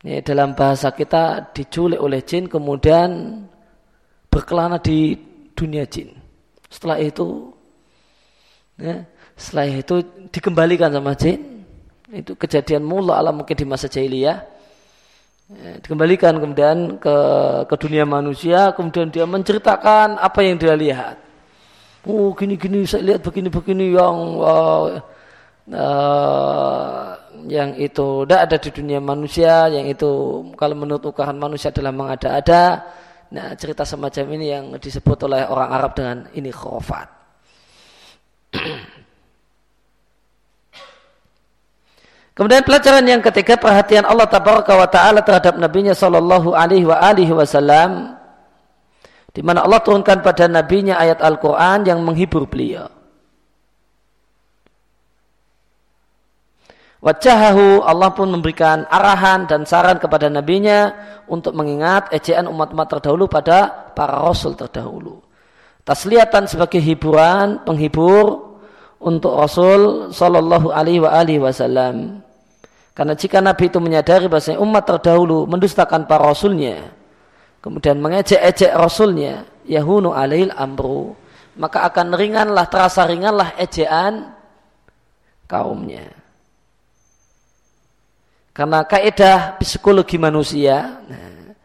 ini 0.02 0.26
dalam 0.26 0.58
bahasa 0.58 0.90
kita 0.90 1.54
diculik 1.54 2.02
oleh 2.02 2.26
jin 2.26 2.50
kemudian 2.50 3.38
berkelana 4.34 4.82
di 4.82 5.14
dunia 5.54 5.86
jin. 5.86 6.10
Setelah 6.66 6.98
itu 6.98 7.54
ya, 8.82 9.06
setelah 9.38 9.70
itu 9.70 9.96
dikembalikan 10.34 10.90
sama 10.90 11.14
jin. 11.14 11.62
Itu 12.12 12.34
kejadian 12.36 12.84
mula 12.84 13.22
alam 13.22 13.40
mungkin 13.40 13.54
di 13.54 13.64
masa 13.64 13.86
jahiliyah. 13.86 14.44
Ya, 15.52 15.76
dikembalikan 15.84 16.40
kemudian 16.40 16.96
ke 16.96 17.16
ke 17.68 17.76
dunia 17.76 18.08
manusia, 18.08 18.72
kemudian 18.72 19.12
dia 19.12 19.28
menceritakan 19.28 20.16
apa 20.16 20.40
yang 20.48 20.56
dia 20.56 20.72
lihat. 20.80 21.20
Oh 22.08 22.32
gini-gini 22.32 22.88
saya 22.88 23.04
lihat 23.14 23.20
begini-begini 23.20 23.92
yang 23.92 24.16
uh, 24.40 24.96
uh, 25.76 27.08
yang 27.52 27.76
itu 27.76 28.24
tidak 28.24 28.40
ada 28.48 28.58
di 28.64 28.70
dunia 28.72 29.00
manusia, 29.04 29.68
yang 29.68 29.92
itu 29.92 30.10
kalau 30.56 30.76
menurut 30.80 31.04
ukahan 31.12 31.36
manusia 31.36 31.68
adalah 31.68 31.92
mengada-ada. 31.92 32.64
Nah, 33.32 33.56
cerita 33.56 33.88
semacam 33.88 34.26
ini 34.36 34.46
yang 34.52 34.66
disebut 34.76 35.20
oleh 35.28 35.48
orang 35.48 35.70
Arab 35.72 35.92
dengan 35.96 36.18
ini 36.36 36.52
khurafat. 36.52 37.08
Kemudian 42.42 42.66
pelajaran 42.66 43.06
yang 43.06 43.22
ketiga 43.22 43.54
perhatian 43.54 44.02
Allah 44.02 44.26
tabaraka 44.26 44.74
wa 44.74 44.90
taala 44.90 45.22
terhadap 45.22 45.62
nabinya 45.62 45.94
sallallahu 45.94 46.58
alaihi 46.58 46.90
wa 46.90 46.98
alihi 46.98 47.30
wasallam 47.38 48.18
di 49.30 49.46
mana 49.46 49.62
Allah 49.62 49.78
turunkan 49.86 50.26
pada 50.26 50.50
nabinya 50.50 50.98
ayat 50.98 51.22
Al-Qur'an 51.22 51.86
yang 51.86 52.02
menghibur 52.02 52.50
beliau. 52.50 52.90
Wajahahu 57.06 57.86
Allah 57.86 58.10
pun 58.10 58.34
memberikan 58.34 58.90
arahan 58.90 59.46
dan 59.46 59.62
saran 59.70 60.02
kepada 60.02 60.26
nabinya 60.26 60.98
untuk 61.30 61.54
mengingat 61.54 62.10
ejaan 62.10 62.50
umat-umat 62.50 62.90
terdahulu 62.90 63.30
pada 63.30 63.70
para 63.94 64.18
rasul 64.18 64.58
terdahulu. 64.58 65.22
Tasliyatan 65.86 66.50
sebagai 66.50 66.82
hiburan, 66.82 67.62
penghibur 67.70 68.58
untuk 68.98 69.38
Rasul 69.38 70.10
Shallallahu 70.10 70.74
Alaihi 70.74 71.38
Wasallam. 71.38 72.26
Karena 73.02 73.18
jika 73.18 73.42
Nabi 73.42 73.66
itu 73.66 73.82
menyadari 73.82 74.30
bahwa 74.30 74.62
umat 74.62 74.86
terdahulu 74.86 75.50
mendustakan 75.50 76.06
para 76.06 76.22
rasulnya, 76.22 76.94
kemudian 77.58 77.98
mengejek-ejek 77.98 78.78
rasulnya, 78.78 79.42
yahunu 79.66 80.14
alail 80.14 80.54
amru, 80.54 81.18
maka 81.58 81.82
akan 81.90 82.14
ringanlah 82.14 82.70
terasa 82.70 83.02
ringanlah 83.10 83.58
ejaan 83.58 84.38
kaumnya. 85.50 86.14
Karena 88.54 88.86
kaidah 88.86 89.58
psikologi 89.58 90.22
manusia, 90.22 91.02
nah, 91.02 91.58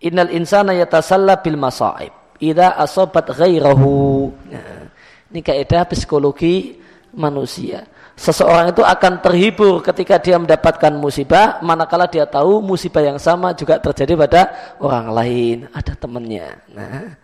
innal 0.00 0.32
insana 0.32 0.72
yatasalla 0.72 1.36
bil 1.44 1.60
masaib 1.60 2.16
idza 2.40 2.80
asabat 2.80 3.36
ghairahu. 3.36 4.32
Nah, 4.56 4.88
ini 5.36 5.44
kaidah 5.44 5.84
psikologi 5.84 6.80
manusia. 7.12 7.84
Seseorang 8.18 8.74
itu 8.74 8.82
akan 8.82 9.22
terhibur 9.22 9.78
ketika 9.78 10.18
dia 10.18 10.34
mendapatkan 10.42 10.90
musibah, 10.90 11.62
manakala 11.62 12.10
dia 12.10 12.26
tahu 12.26 12.58
musibah 12.58 12.98
yang 12.98 13.14
sama 13.14 13.54
juga 13.54 13.78
terjadi 13.78 14.18
pada 14.18 14.42
orang 14.82 15.06
lain, 15.14 15.56
ada 15.70 15.94
temannya. 15.94 16.50
Nah, 16.74 17.14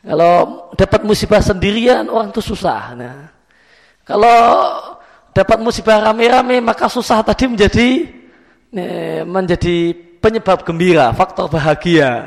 kalau 0.00 0.64
dapat 0.72 1.04
musibah 1.04 1.44
sendirian, 1.44 2.08
orang 2.08 2.32
itu 2.32 2.40
susah. 2.40 2.96
Nah, 2.96 3.28
kalau 4.08 4.40
dapat 5.36 5.60
musibah 5.60 6.00
rame-rame, 6.00 6.56
maka 6.64 6.88
susah 6.88 7.20
tadi 7.20 7.44
menjadi 7.44 7.88
menjadi 9.28 9.92
penyebab 10.24 10.64
gembira, 10.64 11.12
faktor 11.12 11.52
bahagia. 11.52 12.24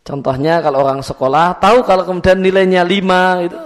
Contohnya 0.00 0.64
kalau 0.64 0.80
orang 0.88 1.04
sekolah 1.04 1.60
tahu 1.60 1.84
kalau 1.84 2.08
kemudian 2.08 2.40
nilainya 2.40 2.82
5 2.82 3.46
itu 3.46 3.60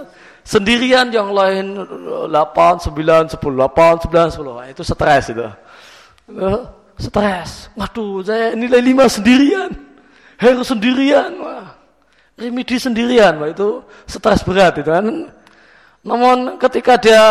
sendirian 0.45 1.09
yang 1.09 1.33
lain 1.33 1.81
8, 2.29 2.29
9, 2.29 3.33
10, 3.33 3.41
8, 3.41 4.05
9, 4.05 4.29
10 4.37 4.71
itu 4.71 4.81
stres 4.85 5.33
itu. 5.33 5.41
Stres. 7.01 7.73
Waduh, 7.73 8.21
saya 8.21 8.53
nilai 8.53 8.79
5 8.79 9.09
sendirian. 9.09 9.73
Harus 10.37 10.69
sendirian. 10.69 11.33
Wah. 11.41 11.73
Remedi 12.35 12.75
sendirian, 12.75 13.39
wah 13.39 13.47
itu 13.47 13.79
stres 14.03 14.43
berat 14.43 14.75
itu 14.75 14.91
kan. 14.91 15.07
Namun 16.03 16.59
ketika 16.59 16.99
dia 16.99 17.23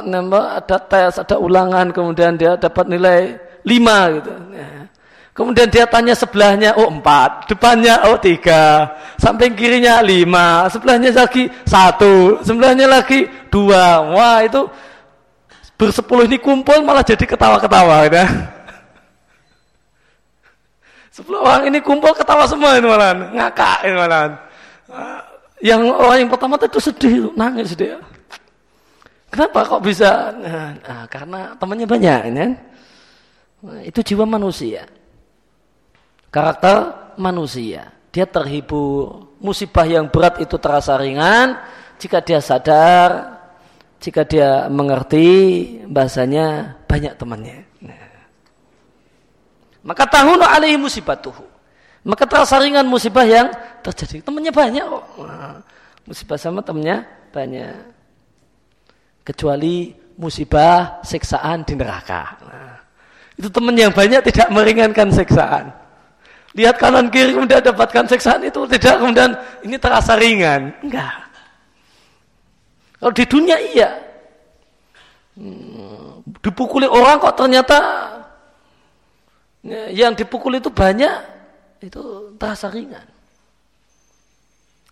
ada 0.00 0.78
tes, 0.78 1.18
ada 1.18 1.34
ulangan, 1.42 1.90
kemudian 1.90 2.38
dia 2.38 2.54
dapat 2.54 2.86
nilai 2.86 3.34
5 3.66 4.14
gitu. 4.14 4.30
Ya. 4.54 4.83
Kemudian 5.34 5.66
dia 5.66 5.82
tanya 5.82 6.14
sebelahnya, 6.14 6.78
oh 6.78 6.86
empat, 6.86 7.50
depannya 7.50 8.06
oh 8.06 8.14
tiga, 8.22 8.86
samping 9.18 9.58
kirinya 9.58 9.98
lima, 9.98 10.70
sebelahnya 10.70 11.10
lagi 11.10 11.50
satu, 11.66 12.38
sebelahnya 12.46 12.86
lagi 12.86 13.26
dua. 13.50 14.14
Wah 14.14 14.46
itu 14.46 14.62
bersepuluh 15.74 16.30
ini 16.30 16.38
kumpul 16.38 16.86
malah 16.86 17.02
jadi 17.02 17.26
ketawa-ketawa. 17.26 18.06
Gitu. 18.06 18.22
Sepuluh 21.18 21.42
orang 21.42 21.66
ini 21.66 21.82
kumpul 21.82 22.14
ketawa 22.14 22.46
semua 22.46 22.78
ini 22.78 22.86
malah, 22.86 23.34
ngakak 23.34 23.90
ini 23.90 23.96
malah. 23.98 24.38
Yang 25.58 25.80
orang 25.98 26.16
yang 26.22 26.30
pertama 26.30 26.54
itu 26.62 26.78
sedih, 26.78 27.34
nangis 27.34 27.74
dia. 27.74 27.98
Kenapa 29.34 29.66
kok 29.66 29.82
bisa? 29.82 30.30
Nah, 30.30 30.78
nah, 30.78 31.02
karena 31.10 31.58
temannya 31.58 31.90
banyak? 31.90 32.20
Nah, 32.30 33.82
itu 33.82 33.98
jiwa 33.98 34.30
manusia 34.30 34.86
karakter 36.34 36.76
manusia. 37.14 37.94
Dia 38.10 38.26
terhibur. 38.26 39.30
Musibah 39.38 39.86
yang 39.86 40.10
berat 40.10 40.40
itu 40.42 40.56
terasa 40.58 40.96
ringan 40.98 41.60
jika 42.00 42.24
dia 42.24 42.40
sadar, 42.40 43.38
jika 44.00 44.24
dia 44.26 44.66
mengerti 44.72 45.28
bahasanya 45.86 46.74
banyak 46.88 47.12
temannya. 47.14 47.58
Nah. 47.84 48.24
Maka 49.84 50.08
tahun 50.08 50.40
alaihi 50.42 50.80
musibatuhu. 50.80 51.44
Maka 52.04 52.24
terasa 52.24 52.56
ringan 52.56 52.88
musibah 52.88 53.24
yang 53.28 53.52
terjadi. 53.84 54.24
Temannya 54.24 54.52
banyak 54.52 54.84
kok. 54.84 55.04
Nah, 55.22 55.60
musibah 56.08 56.40
sama 56.40 56.64
temannya 56.64 57.04
banyak. 57.30 57.76
Kecuali 59.24 59.92
musibah 60.16 61.04
seksaan 61.04 61.68
di 61.68 61.76
neraka. 61.76 62.22
Nah, 62.44 62.76
itu 63.36 63.48
teman 63.52 63.76
yang 63.76 63.92
banyak 63.92 64.24
tidak 64.24 64.48
meringankan 64.52 65.08
seksaan 65.12 65.83
lihat 66.54 66.78
kanan 66.78 67.10
kiri 67.10 67.34
kemudian 67.34 67.60
dapatkan 67.60 68.06
seksaan 68.06 68.46
itu. 68.46 68.62
Tidak 68.64 69.02
kemudian 69.02 69.34
ini 69.66 69.76
terasa 69.76 70.14
ringan. 70.14 70.70
Enggak. 70.80 71.14
Kalau 73.02 73.12
di 73.12 73.24
dunia 73.26 73.56
iya. 73.58 73.90
Hmm, 75.34 76.22
dipukuli 76.38 76.86
orang 76.86 77.18
kok 77.18 77.34
ternyata 77.34 77.78
ya, 79.66 80.06
yang 80.06 80.14
dipukuli 80.14 80.62
itu 80.62 80.70
banyak 80.70 81.12
itu 81.82 82.32
terasa 82.38 82.70
ringan. 82.70 83.02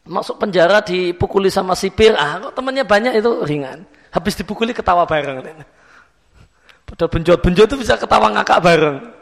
Masuk 0.03 0.35
penjara 0.43 0.83
dipukuli 0.83 1.47
sama 1.47 1.79
sipir 1.79 2.19
ah 2.19 2.43
kok 2.43 2.59
temannya 2.59 2.83
banyak 2.83 3.23
itu 3.23 3.31
ringan. 3.47 3.87
Habis 4.11 4.35
dipukuli 4.35 4.75
ketawa 4.75 5.07
bareng. 5.07 5.63
Padahal 6.85 7.09
benjot-benjot 7.09 7.71
itu 7.71 7.77
bisa 7.81 7.95
ketawa 7.97 8.29
ngakak 8.35 8.61
bareng 8.61 9.22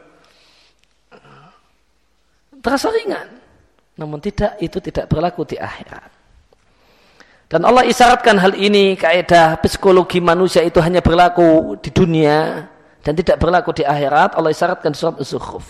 terasa 2.60 2.88
ringan. 2.92 3.28
Namun 4.00 4.22
tidak, 4.22 4.56
itu 4.62 4.80
tidak 4.80 5.10
berlaku 5.12 5.44
di 5.44 5.60
akhirat. 5.60 6.08
Dan 7.50 7.66
Allah 7.66 7.82
isyaratkan 7.82 8.38
hal 8.38 8.54
ini, 8.54 8.94
kaidah 8.94 9.58
psikologi 9.58 10.22
manusia 10.22 10.62
itu 10.62 10.78
hanya 10.78 11.02
berlaku 11.02 11.74
di 11.82 11.90
dunia 11.90 12.70
dan 13.02 13.12
tidak 13.18 13.42
berlaku 13.42 13.74
di 13.74 13.82
akhirat. 13.82 14.38
Allah 14.38 14.54
isyaratkan 14.54 14.94
surat 14.94 15.18
Az-Zukhruf. 15.18 15.66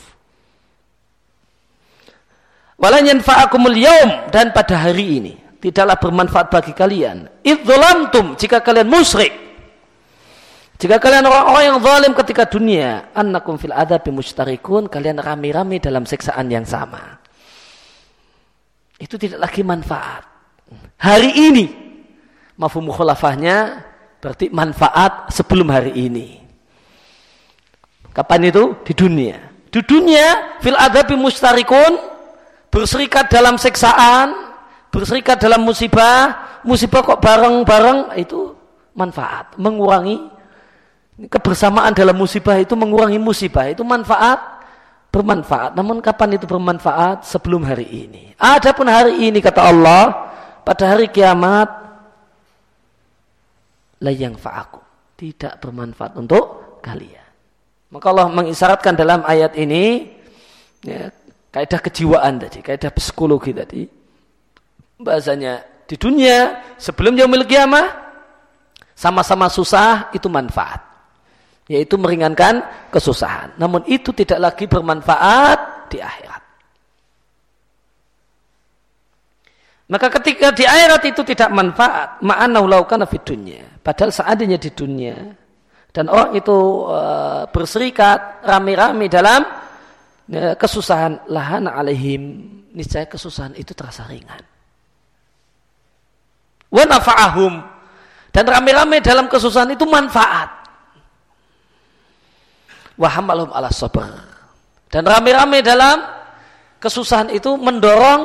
Walan 2.81 3.09
yanfa'akumul 3.09 3.77
yaum 3.77 4.33
dan 4.33 4.53
pada 4.57 4.77
hari 4.77 5.21
ini 5.21 5.35
tidaklah 5.61 6.01
bermanfaat 6.01 6.49
bagi 6.49 6.73
kalian. 6.73 7.29
Idzolamtum 7.45 8.37
jika 8.41 8.65
kalian 8.65 8.89
musyrik. 8.89 9.50
Jika 10.81 10.97
kalian 10.97 11.29
orang-orang 11.29 11.65
yang 11.69 11.79
zalim 11.85 12.13
ketika 12.17 12.49
dunia, 12.49 13.13
annakum 13.13 13.61
fil 13.61 13.77
adabi 13.77 14.09
mustarikun, 14.17 14.89
kalian 14.89 15.21
rame-rame 15.21 15.77
dalam 15.77 16.09
siksaan 16.09 16.49
yang 16.49 16.65
sama. 16.65 17.21
Itu 18.97 19.21
tidak 19.21 19.45
lagi 19.45 19.61
manfaat. 19.61 20.25
Hari 20.97 21.37
ini, 21.37 21.67
mafhum 22.57 22.89
mukhalafahnya 22.89 23.85
berarti 24.25 24.49
manfaat 24.49 25.29
sebelum 25.29 25.69
hari 25.69 25.93
ini. 26.01 26.41
Kapan 28.17 28.49
itu? 28.49 28.73
Di 28.81 28.97
dunia. 28.97 29.37
Di 29.69 29.85
dunia, 29.85 30.57
fil 30.65 30.81
adabi 30.81 31.13
mustarikun, 31.13 31.93
berserikat 32.73 33.29
dalam 33.29 33.61
siksaan, 33.61 34.33
berserikat 34.89 35.45
dalam 35.45 35.61
musibah, 35.61 36.57
musibah 36.65 37.05
kok 37.05 37.21
bareng-bareng, 37.21 38.17
itu 38.17 38.57
manfaat, 38.97 39.53
mengurangi 39.61 40.40
kebersamaan 41.29 41.93
dalam 41.93 42.17
musibah 42.17 42.57
itu 42.57 42.73
mengurangi 42.73 43.21
musibah. 43.21 43.69
Itu 43.69 43.85
manfaat 43.85 44.63
bermanfaat. 45.11 45.77
Namun 45.77 46.01
kapan 46.01 46.39
itu 46.41 46.47
bermanfaat? 46.49 47.27
Sebelum 47.27 47.67
hari 47.67 47.85
ini. 47.85 48.33
Adapun 48.41 48.89
hari 48.89 49.29
ini 49.29 49.43
kata 49.43 49.61
Allah 49.61 50.33
pada 50.65 50.97
hari 50.97 51.11
kiamat 51.11 51.69
layang 54.01 54.39
fa'aku 54.39 54.81
tidak 55.21 55.61
bermanfaat 55.61 56.17
untuk 56.17 56.81
kalian. 56.81 57.29
Maka 57.91 58.07
Allah 58.09 58.31
mengisyaratkan 58.31 58.95
dalam 58.97 59.21
ayat 59.27 59.53
ini 59.59 60.09
ya, 60.81 61.11
kaidah 61.51 61.81
kejiwaan 61.83 62.41
tadi 62.41 62.65
kaidah 62.65 62.89
psikologi 62.95 63.53
tadi. 63.53 63.83
Bahasanya 65.01 65.85
di 65.85 65.97
dunia 65.99 66.61
sebelum 66.79 67.19
yaumil 67.19 67.45
kiamah 67.45 67.89
sama-sama 68.95 69.51
susah 69.51 70.13
itu 70.15 70.29
manfaat 70.31 70.90
yaitu 71.71 71.95
meringankan 71.95 72.67
kesusahan. 72.91 73.55
Namun 73.55 73.87
itu 73.87 74.11
tidak 74.11 74.43
lagi 74.43 74.67
bermanfaat 74.67 75.87
di 75.87 76.03
akhirat. 76.03 76.43
Maka 79.87 80.07
ketika 80.19 80.51
di 80.51 80.67
akhirat 80.67 81.03
itu 81.15 81.23
tidak 81.23 81.51
manfaat, 81.55 82.19
ma'anahu 82.27 82.67
laukana 82.67 83.07
fid 83.07 83.23
dunya. 83.23 83.63
Padahal 83.87 84.11
seadanya 84.11 84.59
di 84.59 84.71
dunia 84.75 85.15
dan 85.95 86.11
orang 86.11 86.35
itu 86.35 86.59
e, 86.91 87.01
berserikat 87.55 88.43
rame-rame 88.47 89.07
dalam 89.07 89.43
e, 90.27 90.55
kesusahan 90.59 91.27
lahana 91.31 91.75
alaihim 91.79 92.51
niscaya 92.75 93.07
kesusahan 93.07 93.55
itu 93.55 93.75
terasa 93.75 94.07
ringan. 94.11 94.43
Wa 96.71 96.87
nafa'ahum 96.87 97.55
dan 98.31 98.45
rame-rame 98.47 99.03
dalam 99.03 99.27
kesusahan 99.27 99.75
itu 99.75 99.83
manfaat 99.91 100.60
wahamalhum 103.01 103.49
ala 103.57 103.73
sabar. 103.73 104.13
Dan 104.93 105.09
rame-rame 105.09 105.65
dalam 105.65 106.05
kesusahan 106.77 107.33
itu 107.33 107.57
mendorong 107.57 108.23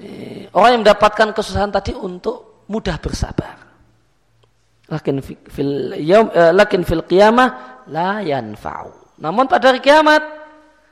eh, 0.00 0.48
orang 0.56 0.70
yang 0.72 0.82
mendapatkan 0.88 1.36
kesusahan 1.36 1.68
tadi 1.68 1.92
untuk 1.92 2.64
mudah 2.72 2.96
bersabar. 2.96 3.60
Lakin 4.88 5.20
fil 5.22 6.00
yaum, 6.00 6.32
eh, 6.32 6.56
lakin 6.56 6.80
fil 6.88 7.04
qiyamah 7.04 7.84
la 7.92 8.24
yanfa'u. 8.24 9.20
Namun 9.20 9.44
pada 9.44 9.68
hari 9.68 9.84
kiamat 9.84 10.24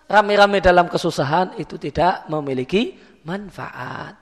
rame-rame 0.04 0.60
dalam 0.60 0.92
kesusahan 0.92 1.56
itu 1.56 1.80
tidak 1.80 2.28
memiliki 2.28 2.92
manfaat. 3.24 4.12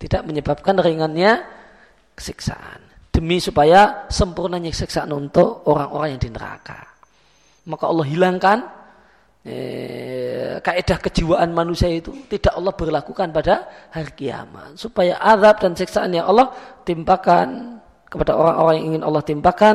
Tidak 0.00 0.24
menyebabkan 0.24 0.80
ringannya 0.80 1.44
siksaan. 2.16 2.80
Demi 3.12 3.38
supaya 3.38 4.08
sempurnanya 4.08 4.72
siksaan 4.72 5.12
untuk 5.12 5.68
orang-orang 5.68 6.16
yang 6.16 6.22
di 6.26 6.30
neraka 6.32 6.91
maka 7.66 7.84
Allah 7.86 8.06
hilangkan 8.06 8.58
eh, 9.46 10.58
kaidah 10.62 10.98
kejiwaan 10.98 11.50
manusia 11.54 11.90
itu 11.90 12.10
tidak 12.30 12.54
Allah 12.58 12.74
berlakukan 12.74 13.28
pada 13.30 13.70
hari 13.90 14.12
kiamat 14.14 14.78
supaya 14.78 15.18
azab 15.18 15.62
dan 15.62 15.72
siksaan 15.78 16.10
yang 16.14 16.26
Allah 16.26 16.50
timpakan 16.82 17.78
kepada 18.06 18.36
orang-orang 18.36 18.74
yang 18.78 18.86
ingin 18.94 19.02
Allah 19.06 19.22
timpakan 19.24 19.74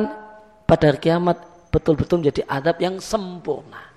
pada 0.68 0.84
hari 0.92 1.00
kiamat 1.00 1.36
betul-betul 1.72 2.20
menjadi 2.24 2.42
azab 2.48 2.76
yang 2.80 2.96
sempurna. 3.00 3.88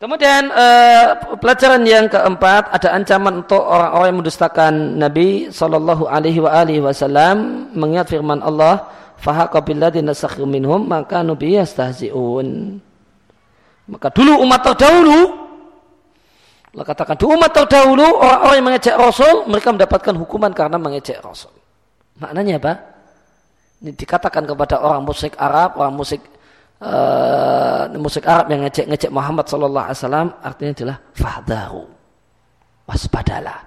Kemudian 0.00 0.48
uh, 0.48 1.36
pelajaran 1.36 1.84
yang 1.84 2.08
keempat 2.08 2.72
ada 2.72 2.96
ancaman 2.96 3.44
untuk 3.44 3.60
orang-orang 3.60 4.08
yang 4.08 4.18
mendustakan 4.24 4.72
Nabi 4.96 5.52
Shallallahu 5.52 6.08
Alaihi 6.08 6.80
Wasallam 6.80 7.68
mengingat 7.76 8.08
firman 8.08 8.40
Allah 8.40 8.88
fahaqa 9.20 9.60
billadina 9.60 10.16
sakhiru 10.16 10.48
minhum 10.48 10.88
maka 10.88 11.20
nubi 11.20 11.54
yastahzi'un. 11.60 12.80
Maka 13.90 14.08
dulu 14.10 14.40
umat 14.42 14.60
terdahulu 14.64 15.20
Allah 16.70 16.86
katakan 16.86 17.18
dulu 17.18 17.34
umat 17.34 17.50
terdahulu 17.50 18.06
orang-orang 18.22 18.56
yang 18.56 18.66
mengejek 18.70 18.94
Rasul 18.94 19.34
mereka 19.50 19.74
mendapatkan 19.74 20.14
hukuman 20.14 20.54
karena 20.54 20.78
mengejek 20.78 21.18
Rasul. 21.18 21.50
Maknanya 22.22 22.62
apa? 22.62 22.72
ini 23.80 23.96
dikatakan 23.96 24.44
kepada 24.44 24.84
orang 24.84 25.02
musyrik 25.08 25.34
Arab 25.40 25.80
orang 25.80 25.96
musyrik 25.96 26.22
uh, 26.84 27.88
musyrik 27.96 28.28
Arab 28.28 28.52
yang 28.52 28.60
ngejek-ngejek 28.68 29.08
Muhammad 29.08 29.48
sallallahu 29.48 29.86
alaihi 29.88 29.98
wasallam 30.04 30.28
artinya 30.44 30.72
adalah 30.76 30.96
fahdahu 31.16 31.82
waspadalah 32.84 33.58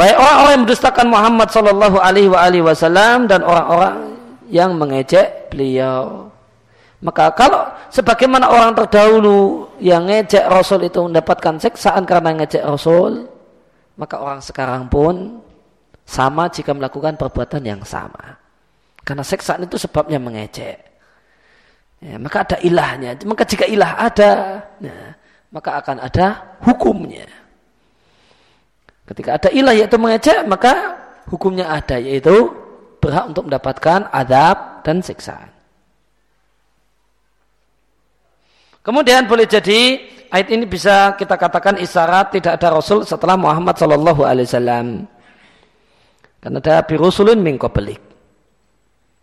Wahai 0.00 0.16
orang-orang 0.16 0.52
yang 0.56 0.62
mendustakan 0.64 1.06
Muhammad 1.12 1.48
Sallallahu 1.52 2.00
Alaihi 2.00 2.64
Wasallam 2.64 3.28
dan 3.28 3.44
orang-orang 3.44 4.16
yang 4.48 4.72
mengejek 4.80 5.52
beliau, 5.52 6.32
Maka 7.00 7.32
kalau 7.32 7.64
sebagaimana 7.88 8.52
orang 8.52 8.76
terdahulu 8.76 9.68
yang 9.80 10.04
ngejek 10.04 10.44
Rasul 10.52 10.84
itu 10.84 11.00
mendapatkan 11.00 11.56
siksaan 11.56 12.04
karena 12.04 12.36
ngejek 12.36 12.60
Rasul, 12.60 13.24
maka 13.96 14.20
orang 14.20 14.44
sekarang 14.44 14.84
pun 14.84 15.40
sama 16.04 16.52
jika 16.52 16.76
melakukan 16.76 17.16
perbuatan 17.16 17.64
yang 17.64 17.80
sama. 17.88 18.36
Karena 19.00 19.24
siksaan 19.24 19.64
itu 19.64 19.80
sebabnya 19.80 20.20
mengejek. 20.20 20.76
Ya, 22.04 22.20
maka 22.20 22.44
ada 22.44 22.56
ilahnya. 22.60 23.16
Maka 23.24 23.48
jika 23.48 23.64
ilah 23.64 23.96
ada, 23.96 24.32
ya, 24.76 25.16
maka 25.48 25.80
akan 25.80 26.04
ada 26.04 26.56
hukumnya. 26.68 27.24
Ketika 29.10 29.42
ada 29.42 29.48
ilah 29.50 29.74
yaitu 29.74 29.98
mengejek, 29.98 30.46
maka 30.46 30.94
hukumnya 31.26 31.66
ada 31.66 31.98
yaitu 31.98 32.54
berhak 33.02 33.26
untuk 33.26 33.50
mendapatkan 33.50 34.06
adab 34.14 34.86
dan 34.86 35.02
siksaan. 35.02 35.50
Kemudian 38.86 39.26
boleh 39.26 39.50
jadi 39.50 39.98
ayat 40.30 40.48
ini 40.54 40.62
bisa 40.62 41.18
kita 41.18 41.34
katakan 41.34 41.82
isyarat 41.82 42.38
tidak 42.38 42.54
ada 42.54 42.78
Rasul 42.78 43.02
setelah 43.02 43.34
Muhammad 43.34 43.74
Shallallahu 43.74 44.22
Alaihi 44.22 44.46
Wasallam. 44.46 44.86
Karena 46.38 46.58
ada 46.62 46.80
birusulun 46.86 47.42
min 47.42 47.58
qablik. 47.58 47.98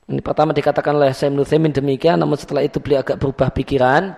Ini 0.08 0.20
pertama 0.20 0.52
dikatakan 0.52 1.00
oleh 1.00 1.16
Sayyid 1.16 1.34
Nuthimin 1.34 1.72
demikian, 1.72 2.20
namun 2.20 2.36
setelah 2.36 2.62
itu 2.62 2.84
beliau 2.84 3.02
agak 3.02 3.24
berubah 3.24 3.56
pikiran. 3.56 4.14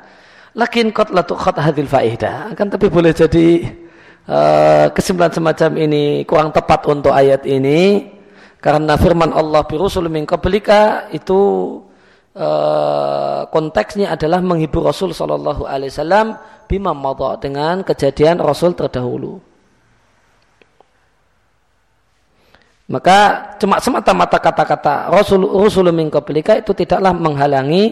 Lakin 0.58 0.90
kot 0.92 1.14
latu 1.14 1.38
kot 1.38 1.56
hadil 1.62 1.86
faidah. 1.86 2.58
Kan 2.58 2.74
tapi 2.74 2.90
boleh 2.90 3.14
jadi 3.14 3.64
uh, 4.30 4.88
kesimpulan 4.94 5.34
semacam 5.34 5.72
ini 5.82 6.24
kurang 6.30 6.54
tepat 6.54 6.86
untuk 6.86 7.12
ayat 7.12 7.44
ini. 7.50 8.14
Karena 8.60 9.00
firman 9.00 9.32
Allah 9.32 9.64
birusulun 9.64 10.12
min 10.12 10.28
qablika 10.28 11.08
itu 11.16 11.40
Eh, 12.40 13.42
konteksnya 13.52 14.16
adalah 14.16 14.40
menghibur 14.40 14.86
Rasul 14.86 15.12
Shallallahu 15.12 15.68
Alaihi 15.68 15.92
Wasallam 15.92 16.40
bima 16.72 16.96
dengan 17.36 17.84
kejadian 17.84 18.40
Rasul 18.40 18.78
terdahulu. 18.80 19.44
Maka 22.88 23.18
cuma 23.60 23.84
semata-mata 23.84 24.40
kata-kata 24.40 25.12
Rasul 25.12 25.52
Rasul 25.52 25.92
min 25.92 26.08
itu 26.64 26.72
tidaklah 26.72 27.12
menghalangi 27.12 27.92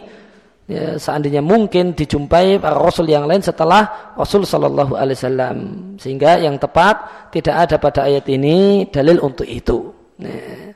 ya, 0.67 0.99
seandainya 0.99 1.39
mungkin 1.39 1.95
dijumpai 1.95 2.59
para 2.59 2.77
Rasul 2.77 3.07
yang 3.09 3.25
lain 3.25 3.41
setelah 3.41 4.13
Rasul 4.13 4.43
Shallallahu 4.43 4.93
Alaihi 4.93 5.17
Wasallam 5.17 5.57
sehingga 5.97 6.37
yang 6.37 6.59
tepat 6.59 7.31
tidak 7.31 7.55
ada 7.55 7.75
pada 7.79 8.05
ayat 8.05 8.27
ini 8.27 8.85
dalil 8.91 9.23
untuk 9.23 9.47
itu. 9.47 9.89
Nah. 10.21 10.75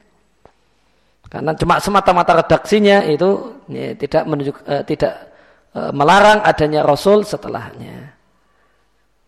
Karena 1.32 1.56
cuma 1.56 1.80
semata-mata 1.80 2.44
redaksinya 2.44 3.08
itu 3.08 3.64
ya, 3.72 3.96
tidak 3.96 4.28
menunjuk 4.28 4.56
uh, 4.68 4.84
tidak 4.84 5.32
uh, 5.72 5.88
melarang 5.96 6.44
adanya 6.44 6.84
Rasul 6.84 7.24
setelahnya. 7.24 8.12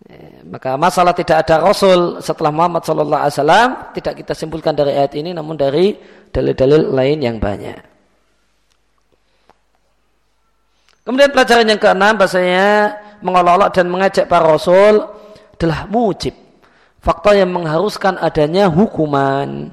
Ya, 0.03 0.43
maka 0.43 0.75
masalah 0.75 1.15
tidak 1.15 1.47
ada 1.47 1.63
Rasul 1.63 2.19
setelah 2.19 2.51
Muhammad 2.51 2.83
Sallallahu 2.83 3.23
Alaihi 3.23 3.35
Wasallam 3.39 3.69
tidak 3.95 4.13
kita 4.19 4.33
simpulkan 4.35 4.75
dari 4.75 4.91
ayat 4.99 5.15
ini, 5.15 5.31
namun 5.31 5.55
dari 5.55 5.95
dalil-dalil 6.27 6.91
lain 6.91 7.23
yang 7.23 7.39
banyak. 7.39 7.92
Kemudian 11.03 11.31
pelajaran 11.35 11.67
yang 11.67 11.79
keenam 11.79 12.15
bahasanya 12.15 12.95
mengolok-olok 13.19 13.69
dan 13.75 13.85
mengajak 13.91 14.25
para 14.31 14.47
Rasul 14.47 15.03
adalah 15.59 15.87
mujib. 15.87 16.35
Faktor 17.03 17.35
yang 17.35 17.51
mengharuskan 17.51 18.15
adanya 18.19 18.71
hukuman. 18.71 19.71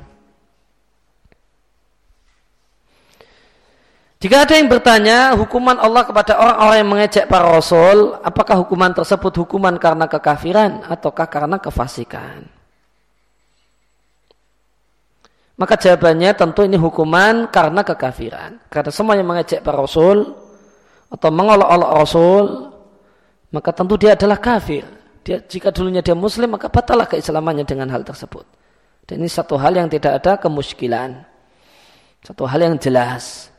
Jika 4.20 4.44
ada 4.44 4.52
yang 4.52 4.68
bertanya 4.68 5.32
hukuman 5.32 5.80
Allah 5.80 6.04
kepada 6.04 6.36
orang-orang 6.36 6.76
yang 6.76 6.90
mengejek 6.92 7.24
para 7.24 7.56
rasul, 7.56 8.20
apakah 8.20 8.60
hukuman 8.60 8.92
tersebut 8.92 9.32
hukuman 9.32 9.80
karena 9.80 10.04
kekafiran 10.12 10.84
ataukah 10.84 11.24
karena 11.24 11.56
kefasikan? 11.56 12.44
Maka 15.56 15.80
jawabannya 15.80 16.36
tentu 16.36 16.68
ini 16.68 16.76
hukuman 16.76 17.48
karena 17.48 17.80
kekafiran. 17.80 18.60
Karena 18.68 18.92
semua 18.92 19.16
yang 19.16 19.24
mengejek 19.24 19.64
para 19.64 19.80
rasul 19.80 20.36
atau 21.10 21.28
mengolok-olok 21.34 21.90
rasul, 21.90 22.44
maka 23.50 23.70
tentu 23.74 23.98
dia 23.98 24.14
adalah 24.14 24.38
kafir. 24.38 24.86
Dia, 25.26 25.42
jika 25.42 25.74
dulunya 25.74 26.00
dia 26.00 26.14
muslim, 26.14 26.54
maka 26.54 26.70
batalah 26.70 27.04
keislamannya 27.04 27.66
dengan 27.66 27.90
hal 27.90 28.06
tersebut. 28.06 28.46
Dan 29.04 29.20
ini 29.20 29.28
satu 29.28 29.58
hal 29.58 29.74
yang 29.74 29.90
tidak 29.90 30.22
ada 30.22 30.38
kemuskilan. 30.38 31.26
Satu 32.22 32.46
hal 32.46 32.62
yang 32.62 32.76
jelas. 32.78 33.50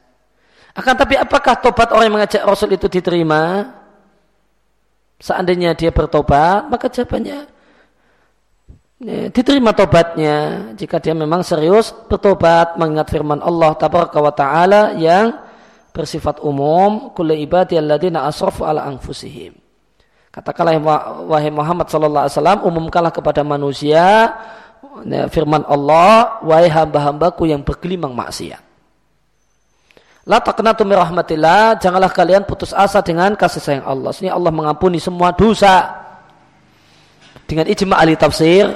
Akan 0.71 0.95
tapi 0.95 1.19
apakah 1.19 1.59
tobat 1.59 1.91
orang 1.91 2.07
yang 2.07 2.15
mengajak 2.15 2.41
Rasul 2.47 2.71
itu 2.71 2.87
diterima? 2.87 3.67
Seandainya 5.19 5.75
dia 5.75 5.91
bertobat, 5.91 6.71
maka 6.71 6.87
jawabannya 6.87 7.45
ya, 9.03 9.29
diterima 9.29 9.75
tobatnya 9.75 10.71
jika 10.77 10.97
dia 10.97 11.13
memang 11.13 11.41
serius 11.41 11.93
bertobat 12.09 12.77
mengingat 12.77 13.09
firman 13.09 13.41
Allah 13.41 13.73
tabaraka 13.77 14.17
wa 14.17 14.33
taala 14.33 14.97
yang 14.97 15.33
bersifat 15.91 16.39
umum 16.43 17.11
kullu 17.11 17.35
ibadiyalladzina 17.35 18.23
asrafu 18.27 18.63
ala 18.63 18.87
anfusihim. 18.87 19.55
Katakanlah 20.31 20.79
wahai 21.27 21.51
Muhammad 21.51 21.91
sallallahu 21.91 22.23
alaihi 22.23 22.35
wasallam 22.39 22.59
umumkanlah 22.63 23.11
kepada 23.11 23.43
manusia 23.43 24.31
ya, 25.03 25.27
firman 25.27 25.67
Allah 25.67 26.39
wahai 26.39 26.71
hamba-hambaku 26.71 27.51
yang 27.51 27.59
bergelimang 27.67 28.15
maksiat. 28.15 28.63
La 30.23 30.37
taqnatu 30.39 30.85
min 30.85 30.95
rahmatillah, 30.95 31.81
janganlah 31.81 32.13
kalian 32.13 32.45
putus 32.45 32.71
asa 32.71 33.01
dengan 33.01 33.33
kasih 33.33 33.59
sayang 33.59 33.85
Allah. 33.89 34.13
Ini 34.13 34.29
Allah 34.31 34.53
mengampuni 34.53 35.01
semua 35.01 35.33
dosa. 35.33 35.97
Dengan 37.49 37.67
ijma 37.67 37.99
ahli 37.99 38.15
tafsir 38.15 38.69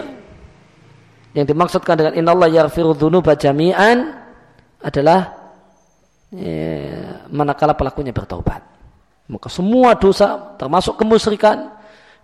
yang 1.37 1.45
dimaksudkan 1.47 1.95
dengan 1.95 2.13
innallaha 2.19 2.51
yaghfiru 2.51 2.97
dzunuba 2.97 3.37
jami'an 3.39 4.19
adalah 4.83 5.44
ya, 6.35 7.25
manakala 7.31 7.73
pelakunya 7.75 8.11
bertobat. 8.11 8.61
Maka 9.25 9.49
semua 9.49 9.97
dosa 9.97 10.55
termasuk 10.59 10.99
kemusyrikan 11.01 11.73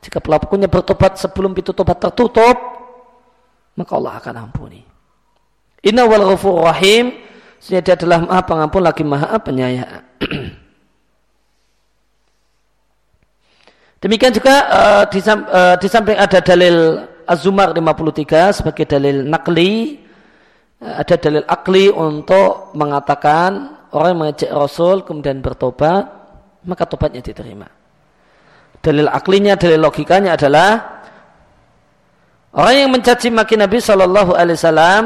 jika 0.01 0.21
pelakunya 0.21 0.69
bertobat 0.69 1.17
sebelum 1.17 1.53
pintu 1.53 1.73
tobat 1.73 1.97
tertutup 1.97 2.57
maka 3.77 3.91
Allah 3.95 4.13
akan 4.21 4.35
ampuni. 4.49 4.83
Inna 5.81 6.05
wal 6.05 6.37
rahim 6.37 7.17
sehingga 7.61 7.81
dia 7.81 7.93
adalah 7.97 8.21
maha 8.25 8.41
pengampun 8.45 8.81
lagi 8.85 9.03
maha 9.05 9.37
penyayang. 9.41 10.05
Demikian 14.01 14.33
juga 14.33 14.55
uh, 14.65 15.05
di, 15.13 15.21
uh, 15.21 15.77
samping 15.85 16.17
ada 16.17 16.41
dalil 16.41 17.05
Az-Zumar 17.29 17.69
53 17.69 18.57
sebagai 18.57 18.89
dalil 18.89 19.29
nakli, 19.29 20.01
uh, 20.81 21.05
ada 21.05 21.21
dalil 21.21 21.45
akli 21.45 21.93
untuk 21.93 22.73
mengatakan 22.73 23.77
orang 23.91 24.09
yang 24.15 24.19
mengejek 24.25 24.51
Rasul 24.51 25.03
kemudian 25.03 25.39
bertobat, 25.43 26.07
maka 26.67 26.83
tobatnya 26.87 27.21
diterima. 27.23 27.67
Dalil 28.81 29.07
aklinya, 29.07 29.55
dalil 29.55 29.77
logikanya 29.77 30.33
adalah 30.33 30.69
orang 32.55 32.75
yang 32.75 32.89
mencaci 32.89 33.29
maki 33.29 33.55
Nabi 33.55 33.77
Shallallahu 33.77 34.33
Alaihi 34.33 34.57
Wasallam 34.57 35.05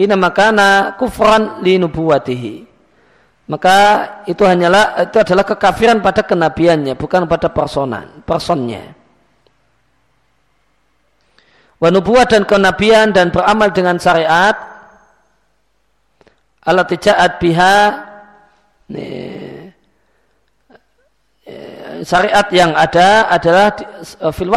Ina 0.00 0.16
makana 0.16 0.96
kufran 0.96 1.60
li 1.60 1.76
nubuwatihi. 1.76 2.64
Maka 3.52 3.76
itu 4.24 4.40
hanyalah 4.46 5.04
itu 5.04 5.16
adalah 5.20 5.44
kekafiran 5.44 6.00
pada 6.00 6.24
kenabiannya, 6.24 6.96
bukan 6.96 7.28
pada 7.28 7.52
personan, 7.52 8.24
personnya. 8.24 8.96
Wa 11.76 11.92
nubuwat 11.92 12.32
dan 12.32 12.48
kenabian 12.48 13.12
dan 13.12 13.28
beramal 13.28 13.74
dengan 13.76 14.00
syariat 14.00 14.54
Allah 16.70 16.86
tijaat 16.86 17.42
biha 17.42 17.76
syariat 22.06 22.46
yang 22.54 22.72
ada 22.74 23.26
adalah 23.28 23.74
fil 24.30 24.50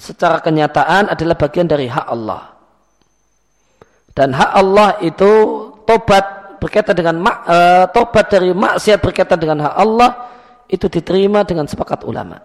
secara 0.00 0.40
kenyataan 0.40 1.12
adalah 1.12 1.36
bagian 1.36 1.68
dari 1.68 1.88
hak 1.88 2.06
Allah. 2.08 2.56
Dan 4.10 4.34
hak 4.34 4.50
Allah 4.52 5.00
itu 5.04 5.30
tobat 5.86 6.58
berkaitan 6.60 6.96
dengan 6.96 7.16
uh, 7.24 7.86
tobat 7.92 8.28
dari 8.28 8.52
maksiat 8.52 8.98
berkaitan 9.00 9.38
dengan 9.40 9.70
hak 9.70 9.74
Allah 9.76 10.10
itu 10.68 10.86
diterima 10.88 11.44
dengan 11.44 11.68
sepakat 11.68 12.04
ulama. 12.04 12.40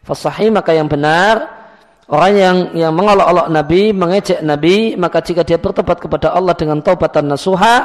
Fasahi 0.00 0.48
maka 0.48 0.72
yang 0.72 0.88
benar 0.88 1.59
orang 2.10 2.32
yang 2.34 2.56
yang 2.74 2.92
mengolok-olok 2.92 3.48
Nabi, 3.48 3.94
mengejek 3.94 4.40
Nabi, 4.42 4.98
maka 4.98 5.22
jika 5.22 5.46
dia 5.46 5.56
bertobat 5.56 6.02
kepada 6.02 6.34
Allah 6.34 6.54
dengan 6.58 6.82
taubatan 6.82 7.30
nasuha, 7.30 7.76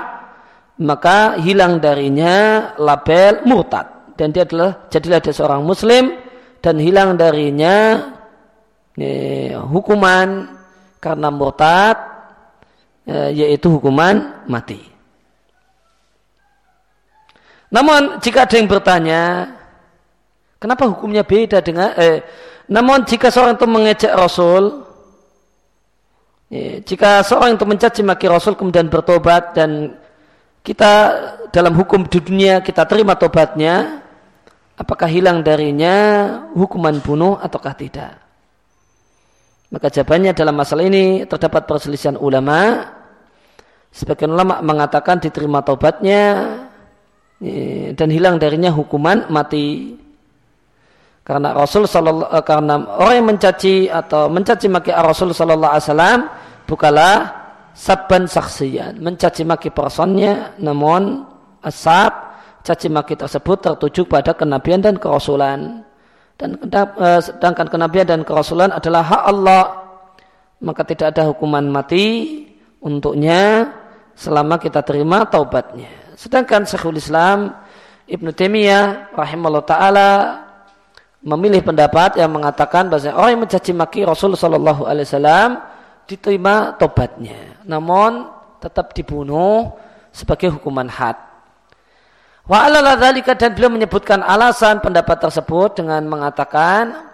maka 0.81 1.39
hilang 1.39 1.79
darinya 1.79 2.73
label 2.75 3.45
murtad 3.47 4.17
dan 4.19 4.35
dia 4.35 4.43
adalah 4.43 4.89
jadilah 4.91 5.19
dia 5.23 5.33
seorang 5.33 5.61
muslim 5.63 6.11
dan 6.59 6.75
hilang 6.81 7.15
darinya 7.15 8.09
eh, 8.99 9.55
hukuman 9.55 10.55
karena 10.99 11.29
murtad 11.29 12.15
e, 13.05 13.15
yaitu 13.38 13.69
hukuman 13.69 14.41
mati. 14.49 14.81
Namun 17.69 18.17
jika 18.21 18.49
ada 18.49 18.55
yang 18.57 18.69
bertanya, 18.69 19.21
kenapa 20.57 20.87
hukumnya 20.89 21.23
beda 21.25 21.59
dengan 21.61 21.91
eh, 21.95 22.23
namun 22.65 23.05
jika 23.05 23.29
seorang 23.29 23.57
itu 23.57 23.67
mengejek 23.69 24.13
Rasul, 24.17 24.83
ya, 26.49 26.81
jika 26.81 27.21
seorang 27.21 27.53
itu 27.53 27.65
mencaci 27.65 28.01
maki 28.01 28.25
Rasul 28.25 28.57
kemudian 28.57 28.89
bertobat 28.89 29.53
dan 29.53 29.93
kita 30.65 30.93
dalam 31.53 31.77
hukum 31.77 32.09
di 32.09 32.17
dunia 32.17 32.65
kita 32.65 32.89
terima 32.89 33.13
tobatnya, 33.13 34.01
apakah 34.81 35.05
hilang 35.05 35.45
darinya 35.45 35.93
hukuman 36.57 36.97
bunuh 37.05 37.37
ataukah 37.37 37.77
tidak? 37.77 38.17
Maka 39.69 39.91
jawabannya 39.93 40.33
dalam 40.33 40.55
masalah 40.57 40.87
ini 40.87 41.27
terdapat 41.29 41.69
perselisihan 41.69 42.17
ulama. 42.17 42.89
Sebagian 43.93 44.31
ulama 44.31 44.59
mengatakan 44.59 45.19
diterima 45.19 45.63
tobatnya 45.63 46.51
dan 47.95 48.09
hilang 48.11 48.39
darinya 48.39 48.71
hukuman 48.71 49.27
mati. 49.27 49.99
Karena 51.25 51.57
Rasul 51.57 51.89
eh, 51.89 52.43
karena 52.45 52.85
orang 53.01 53.15
yang 53.17 53.27
mencaci 53.33 53.89
atau 53.89 54.29
mencaci 54.29 54.69
maki 54.69 54.93
Rasul 54.93 55.33
sallallahu 55.33 55.73
alaihi 55.73 55.85
wasallam 55.89 56.19
bukanlah 56.69 57.15
sabban 57.73 58.29
saksian, 58.29 59.01
mencaci 59.01 59.41
maki 59.41 59.73
personnya 59.73 60.53
namun 60.61 61.25
asab 61.65 62.13
caci 62.61 62.93
maki 62.93 63.17
tersebut 63.17 63.57
tertuju 63.57 64.05
pada 64.05 64.38
kenabian 64.38 64.85
dan 64.85 65.01
kerasulan. 65.01 65.81
Dan 66.38 66.61
eh, 66.61 67.21
sedangkan 67.25 67.73
kenabian 67.73 68.05
dan 68.05 68.21
kerasulan 68.21 68.69
adalah 68.69 69.01
hak 69.01 69.23
Allah, 69.25 69.63
maka 70.61 70.85
tidak 70.85 71.17
ada 71.17 71.33
hukuman 71.33 71.65
mati 71.65 72.38
untuknya 72.85 73.73
selama 74.13 74.61
kita 74.61 74.85
terima 74.85 75.25
taubatnya. 75.25 75.89
Sedangkan 76.13 76.69
Syekhul 76.69 77.01
Islam 77.01 77.49
Ibnu 78.05 78.29
Taimiyah 78.29 79.17
rahimahullah 79.17 79.65
taala 79.65 80.09
memilih 81.25 81.65
pendapat 81.65 82.21
yang 82.21 82.29
mengatakan 82.29 82.85
bahwa 82.85 83.09
orang 83.17 83.29
yang 83.33 83.41
mencaci 83.49 83.73
maki 83.73 84.05
Rasul 84.05 84.38
sallallahu 84.38 84.85
alaihi 84.85 85.09
wasallam 85.09 85.57
diterima 86.05 86.77
tobatnya, 86.77 87.65
namun 87.65 88.29
tetap 88.61 88.93
dibunuh 88.93 89.73
sebagai 90.13 90.53
hukuman 90.53 90.85
had. 90.85 91.17
Wa 92.45 92.69
ala 92.69 92.93
dan 93.17 93.57
beliau 93.57 93.73
menyebutkan 93.73 94.21
alasan 94.21 94.77
pendapat 94.77 95.17
tersebut 95.17 95.81
dengan 95.81 96.05
mengatakan 96.05 97.09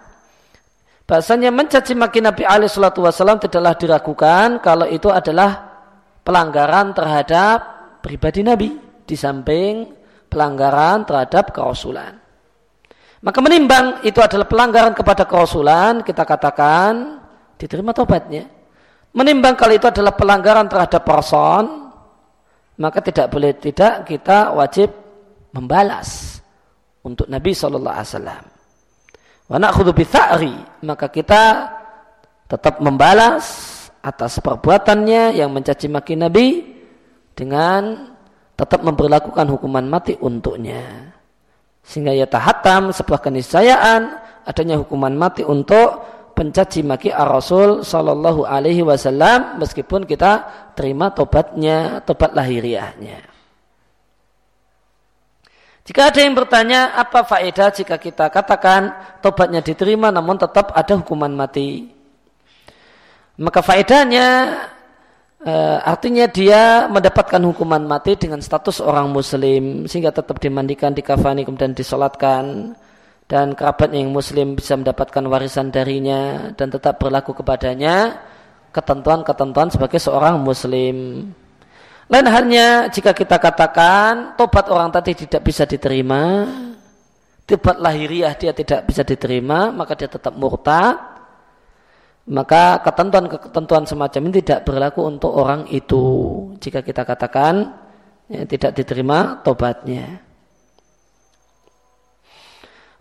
bahasanya 1.08 1.48
mencaci 1.48 1.96
maki 1.96 2.20
Nabi 2.20 2.44
alaihi 2.44 2.68
salatu 2.68 3.00
wasallam 3.00 3.40
tidaklah 3.40 3.72
diragukan 3.80 4.60
kalau 4.60 4.84
itu 4.84 5.08
adalah 5.08 5.72
pelanggaran 6.20 6.92
terhadap 6.92 7.58
pribadi 8.04 8.44
Nabi 8.44 8.76
di 9.08 9.16
samping 9.16 9.88
pelanggaran 10.28 11.08
terhadap 11.08 11.48
kerasulan. 11.56 12.21
Maka 13.22 13.38
menimbang 13.38 14.02
itu 14.02 14.18
adalah 14.18 14.50
pelanggaran 14.50 14.98
kepada 14.98 15.22
kerasulan, 15.22 16.02
kita 16.02 16.26
katakan 16.26 17.22
diterima 17.54 17.94
tobatnya. 17.94 18.50
Menimbang 19.14 19.54
kalau 19.54 19.78
itu 19.78 19.86
adalah 19.86 20.10
pelanggaran 20.10 20.66
terhadap 20.66 21.06
person, 21.06 21.92
maka 22.82 22.98
tidak 22.98 23.30
boleh 23.30 23.54
tidak 23.54 24.10
kita 24.10 24.50
wajib 24.58 24.90
membalas 25.54 26.42
untuk 27.06 27.30
Nabi 27.30 27.54
Shallallahu 27.54 27.94
Alaihi 27.94 28.10
Wasallam. 28.10 28.44
maka 30.82 31.06
kita 31.06 31.42
tetap 32.50 32.82
membalas 32.82 33.44
atas 34.02 34.42
perbuatannya 34.42 35.38
yang 35.38 35.54
mencaci 35.54 35.86
maki 35.86 36.18
Nabi 36.18 36.46
dengan 37.38 38.10
tetap 38.58 38.82
memperlakukan 38.82 39.46
hukuman 39.46 39.86
mati 39.86 40.18
untuknya. 40.18 41.11
Sehingga 41.82 42.14
ya 42.14 42.30
tahatam 42.30 42.94
sebuah 42.94 43.20
keniscayaan 43.20 44.22
adanya 44.46 44.78
hukuman 44.78 45.14
mati 45.14 45.42
untuk 45.42 46.02
pencaci 46.32 46.80
maki 46.82 47.12
ar-Rasul 47.12 47.84
sallallahu 47.84 48.48
alaihi 48.48 48.80
wasallam 48.80 49.60
meskipun 49.60 50.08
kita 50.08 50.48
terima 50.72 51.12
tobatnya, 51.12 52.00
tobat 52.02 52.32
lahiriahnya. 52.32 53.32
Jika 55.82 56.14
ada 56.14 56.20
yang 56.22 56.38
bertanya 56.38 56.94
apa 56.94 57.26
faedah 57.26 57.74
jika 57.74 57.98
kita 57.98 58.30
katakan 58.30 58.94
tobatnya 59.18 59.58
diterima 59.58 60.14
namun 60.14 60.38
tetap 60.38 60.70
ada 60.70 60.94
hukuman 60.94 61.34
mati. 61.34 61.90
Maka 63.42 63.60
faedahnya 63.66 64.26
e, 65.42 65.54
artinya 65.82 66.26
dia 66.30 66.86
mendapatkan 66.86 67.42
hukuman 67.42 67.82
mati 67.84 68.14
dengan 68.14 68.38
status 68.38 68.78
orang 68.78 69.10
muslim 69.10 69.84
sehingga 69.90 70.14
tetap 70.14 70.38
dimandikan, 70.38 70.94
dikafani 70.94 71.42
kemudian 71.42 71.74
disolatkan 71.74 72.74
dan 73.26 73.56
kerabat 73.56 73.90
yang 73.92 74.12
muslim 74.12 74.54
bisa 74.54 74.78
mendapatkan 74.78 75.24
warisan 75.26 75.74
darinya 75.74 76.52
dan 76.54 76.68
tetap 76.70 77.00
berlaku 77.00 77.32
kepadanya 77.36 78.20
ketentuan-ketentuan 78.72 79.68
sebagai 79.68 80.00
seorang 80.00 80.40
muslim. 80.40 81.28
Lain 82.08 82.28
halnya 82.28 82.88
jika 82.92 83.16
kita 83.16 83.40
katakan 83.40 84.36
tobat 84.36 84.68
orang 84.68 84.92
tadi 84.92 85.16
tidak 85.24 85.48
bisa 85.48 85.64
diterima, 85.64 86.44
tobat 87.44 87.80
lahiriah 87.80 88.36
dia 88.36 88.52
tidak 88.52 88.84
bisa 88.88 89.00
diterima, 89.04 89.72
maka 89.72 89.96
dia 89.96 90.08
tetap 90.08 90.36
murtad 90.36 91.11
maka 92.32 92.80
ketentuan-ketentuan 92.80 93.84
semacam 93.84 94.20
ini 94.32 94.40
tidak 94.40 94.64
berlaku 94.64 95.04
untuk 95.04 95.36
orang 95.36 95.68
itu 95.68 96.00
jika 96.64 96.80
kita 96.80 97.04
katakan 97.04 97.76
ya, 98.32 98.48
tidak 98.48 98.72
diterima 98.72 99.44
tobatnya. 99.44 100.24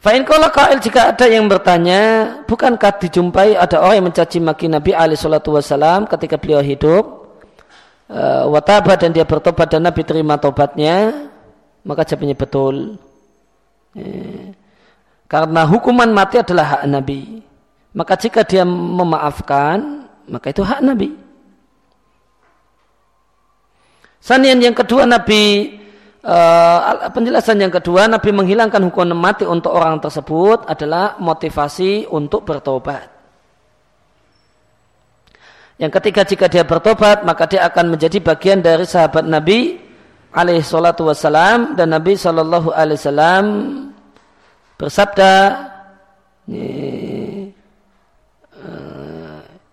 Fa'in 0.02 0.26
kail 0.26 0.82
jika 0.82 1.14
ada 1.14 1.30
yang 1.30 1.46
bertanya, 1.46 2.02
bukankah 2.50 2.98
dijumpai 3.06 3.54
ada 3.54 3.86
orang 3.86 4.02
yang 4.02 4.08
mencaci 4.10 4.42
maki 4.42 4.66
Nabi 4.66 4.98
Ali 4.98 5.14
Shallallahu 5.14 5.62
Wasallam 5.62 6.10
ketika 6.10 6.42
beliau 6.42 6.58
hidup, 6.58 7.38
uh, 8.10 8.50
wataba 8.50 8.98
dan 8.98 9.14
dia 9.14 9.24
bertobat 9.30 9.70
dan 9.70 9.86
Nabi 9.86 10.02
terima 10.02 10.42
tobatnya, 10.42 11.30
maka 11.86 12.02
jawabnya 12.02 12.34
betul. 12.34 12.98
Ya. 13.94 14.58
Karena 15.30 15.70
hukuman 15.70 16.10
mati 16.10 16.42
adalah 16.42 16.66
hak 16.76 16.84
Nabi. 16.90 17.51
Maka 17.92 18.16
jika 18.16 18.48
dia 18.48 18.64
memaafkan, 18.64 20.08
maka 20.32 20.48
itu 20.52 20.64
hak 20.64 20.80
Nabi. 20.80 21.12
Sanian 24.22 24.62
yang 24.62 24.78
kedua 24.78 25.10
Nabi 25.10 25.76
uh, 26.22 27.10
penjelasan 27.10 27.58
yang 27.58 27.74
kedua 27.74 28.06
Nabi 28.06 28.30
menghilangkan 28.30 28.86
hukuman 28.86 29.18
mati 29.18 29.50
untuk 29.50 29.74
orang 29.74 29.98
tersebut 29.98 30.70
adalah 30.70 31.18
motivasi 31.18 32.06
untuk 32.06 32.46
bertobat. 32.46 33.10
Yang 35.82 35.92
ketiga 35.98 36.22
jika 36.22 36.46
dia 36.46 36.62
bertobat 36.62 37.26
maka 37.26 37.50
dia 37.50 37.66
akan 37.66 37.98
menjadi 37.98 38.22
bagian 38.22 38.62
dari 38.62 38.86
sahabat 38.86 39.26
Nabi 39.26 39.82
alaihi 40.30 40.62
salatu 40.62 41.10
wassalam 41.10 41.74
dan 41.74 41.90
Nabi 41.90 42.14
sallallahu 42.14 42.70
alaihi 42.70 43.02
wasallam 43.02 43.46
bersabda 44.78 45.34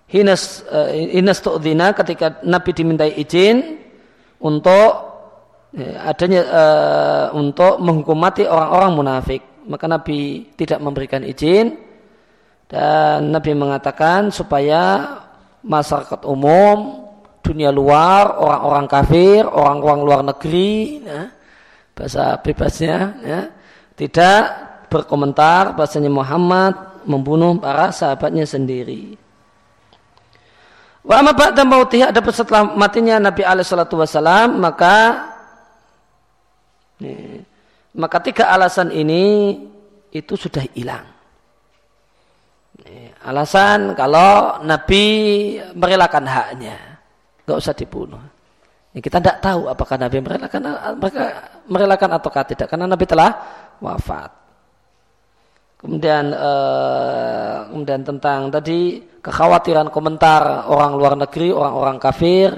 hinas 0.09 0.64
uh, 0.66 0.88
hinas 0.90 1.38
tu'dina 1.44 1.92
ketika 1.92 2.40
Nabi 2.42 2.71
dimintai 2.73 3.12
izin 3.21 3.77
untuk 4.40 4.90
ya, 5.77 6.09
adanya 6.09 6.42
uh, 6.49 7.27
untuk 7.37 7.77
menghukum 7.79 8.16
mati 8.16 8.49
orang-orang 8.49 8.90
munafik. 8.97 9.42
Maka 9.68 9.85
Nabi 9.85 10.49
tidak 10.57 10.81
memberikan 10.81 11.21
izin 11.21 11.77
dan 12.73 13.29
Nabi 13.29 13.53
mengatakan 13.53 14.33
supaya 14.33 15.05
masyarakat 15.61 16.24
umum 16.24 17.05
dunia 17.45 17.68
luar 17.68 18.32
orang-orang 18.41 18.87
kafir 18.89 19.45
orang-orang 19.45 20.01
luar 20.05 20.20
negeri 20.24 21.05
ya, 21.05 21.22
bahasa 21.93 22.41
bebasnya 22.41 22.97
ya, 23.24 23.41
tidak 23.93 24.43
berkomentar 24.89 25.76
bahasanya 25.76 26.09
Muhammad 26.09 27.05
membunuh 27.05 27.61
para 27.61 27.93
sahabatnya 27.93 28.49
sendiri 28.49 29.28
Wa 31.09 31.24
amma 31.24 31.32
ba'da 31.32 31.64
mautihi 31.64 32.04
ada 32.04 32.20
setelah 32.28 32.68
matinya 32.76 33.16
Nabi 33.16 33.40
alaihi 33.40 33.64
salatu 33.64 33.96
wasalam 33.96 34.61
maka 34.61 35.24
maka 37.96 38.16
tiga 38.20 38.52
alasan 38.52 38.92
ini 38.92 39.56
itu 40.12 40.34
sudah 40.36 40.68
hilang. 40.76 41.09
alasan 43.24 43.92
kalau 43.92 44.61
Nabi 44.64 45.04
merelakan 45.76 46.24
haknya, 46.28 46.76
nggak 47.44 47.56
usah 47.56 47.72
dibunuh. 47.72 48.20
Kita 48.92 49.20
tidak 49.20 49.38
tahu 49.44 49.68
apakah 49.68 49.96
Nabi 50.00 50.18
merelakan 50.20 50.61
merelakan 51.68 52.11
ataukah 52.20 52.44
tidak 52.44 52.68
karena 52.68 52.84
Nabi 52.88 53.04
telah 53.09 53.30
wafat. 53.80 54.47
Kemudian 55.79 56.35
uh, 56.35 57.70
kemudian 57.70 58.03
tentang 58.03 58.51
tadi 58.51 58.99
kekhawatiran 59.22 59.95
komentar 59.95 60.66
orang 60.66 60.99
luar 60.99 61.14
negeri, 61.14 61.55
orang-orang 61.55 62.03
kafir, 62.03 62.51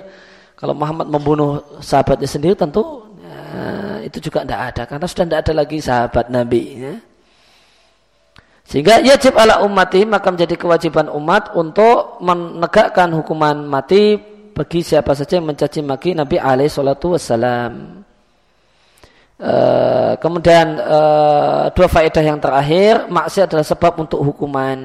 kalau 0.57 0.73
Muhammad 0.73 1.13
membunuh 1.13 1.61
sahabatnya 1.85 2.25
sendiri 2.25 2.57
tentu 2.57 2.81
uh, 3.21 4.01
itu 4.01 4.25
juga 4.25 4.41
tidak 4.41 4.61
ada 4.73 4.83
karena 4.89 5.05
sudah 5.05 5.25
tidak 5.29 5.41
ada 5.45 5.53
lagi 5.53 5.79
sahabat 5.85 6.27
Nabi. 6.33 6.63
Ya. 6.81 6.95
Sehingga 8.65 9.05
yajib 9.05 9.37
ala 9.37 9.67
ummati 9.69 10.07
maka 10.09 10.33
menjadi 10.33 10.57
kewajiban 10.57 11.13
umat 11.13 11.53
untuk 11.53 12.23
menegakkan 12.25 13.13
hukuman 13.13 13.69
mati 13.69 14.17
bagi 14.57 14.81
siapa 14.81 15.13
saja 15.13 15.37
yang 15.37 15.53
mencaci 15.53 15.85
maki 15.85 16.17
Nabi 16.17 16.41
alaihi. 16.41 16.73
Uh, 19.41 20.21
kemudian 20.21 20.77
uh, 20.77 21.73
dua 21.73 21.89
faedah 21.89 22.21
yang 22.21 22.37
terakhir 22.37 23.09
maksiat 23.09 23.49
adalah 23.49 23.65
sebab 23.65 24.05
untuk 24.05 24.21
hukuman 24.21 24.77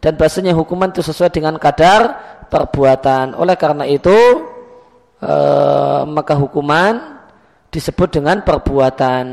dan 0.00 0.12
bahasanya 0.16 0.56
hukuman 0.56 0.88
itu 0.88 1.04
sesuai 1.04 1.36
dengan 1.36 1.60
kadar 1.60 2.16
perbuatan 2.48 3.36
oleh 3.36 3.60
karena 3.60 3.84
itu 3.84 4.16
uh, 5.20 6.08
maka 6.08 6.32
hukuman 6.32 7.20
disebut 7.68 8.08
dengan 8.08 8.40
perbuatan 8.40 9.26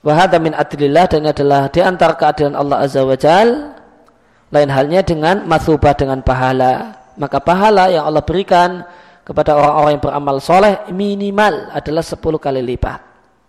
Wahada 0.00 0.40
min 0.40 0.56
adlillah 0.56 1.04
dan 1.12 1.20
ini 1.20 1.28
adalah 1.28 1.68
di 1.68 1.84
antara 1.84 2.16
keadilan 2.16 2.56
Allah 2.56 2.88
Azza 2.88 3.04
wa 3.04 3.16
Jal. 3.20 3.76
Lain 4.50 4.70
halnya 4.72 5.04
dengan 5.04 5.44
masubah 5.44 5.92
dengan 5.92 6.24
pahala. 6.24 6.96
Maka 7.20 7.36
pahala 7.44 7.92
yang 7.92 8.08
Allah 8.08 8.24
berikan 8.24 8.80
kepada 9.24 9.56
orang-orang 9.56 9.90
yang 9.96 10.04
beramal 10.04 10.36
soleh 10.42 10.74
minimal 10.90 11.70
adalah 11.70 12.02
10 12.02 12.18
kali 12.18 12.60
lipat. 12.64 13.00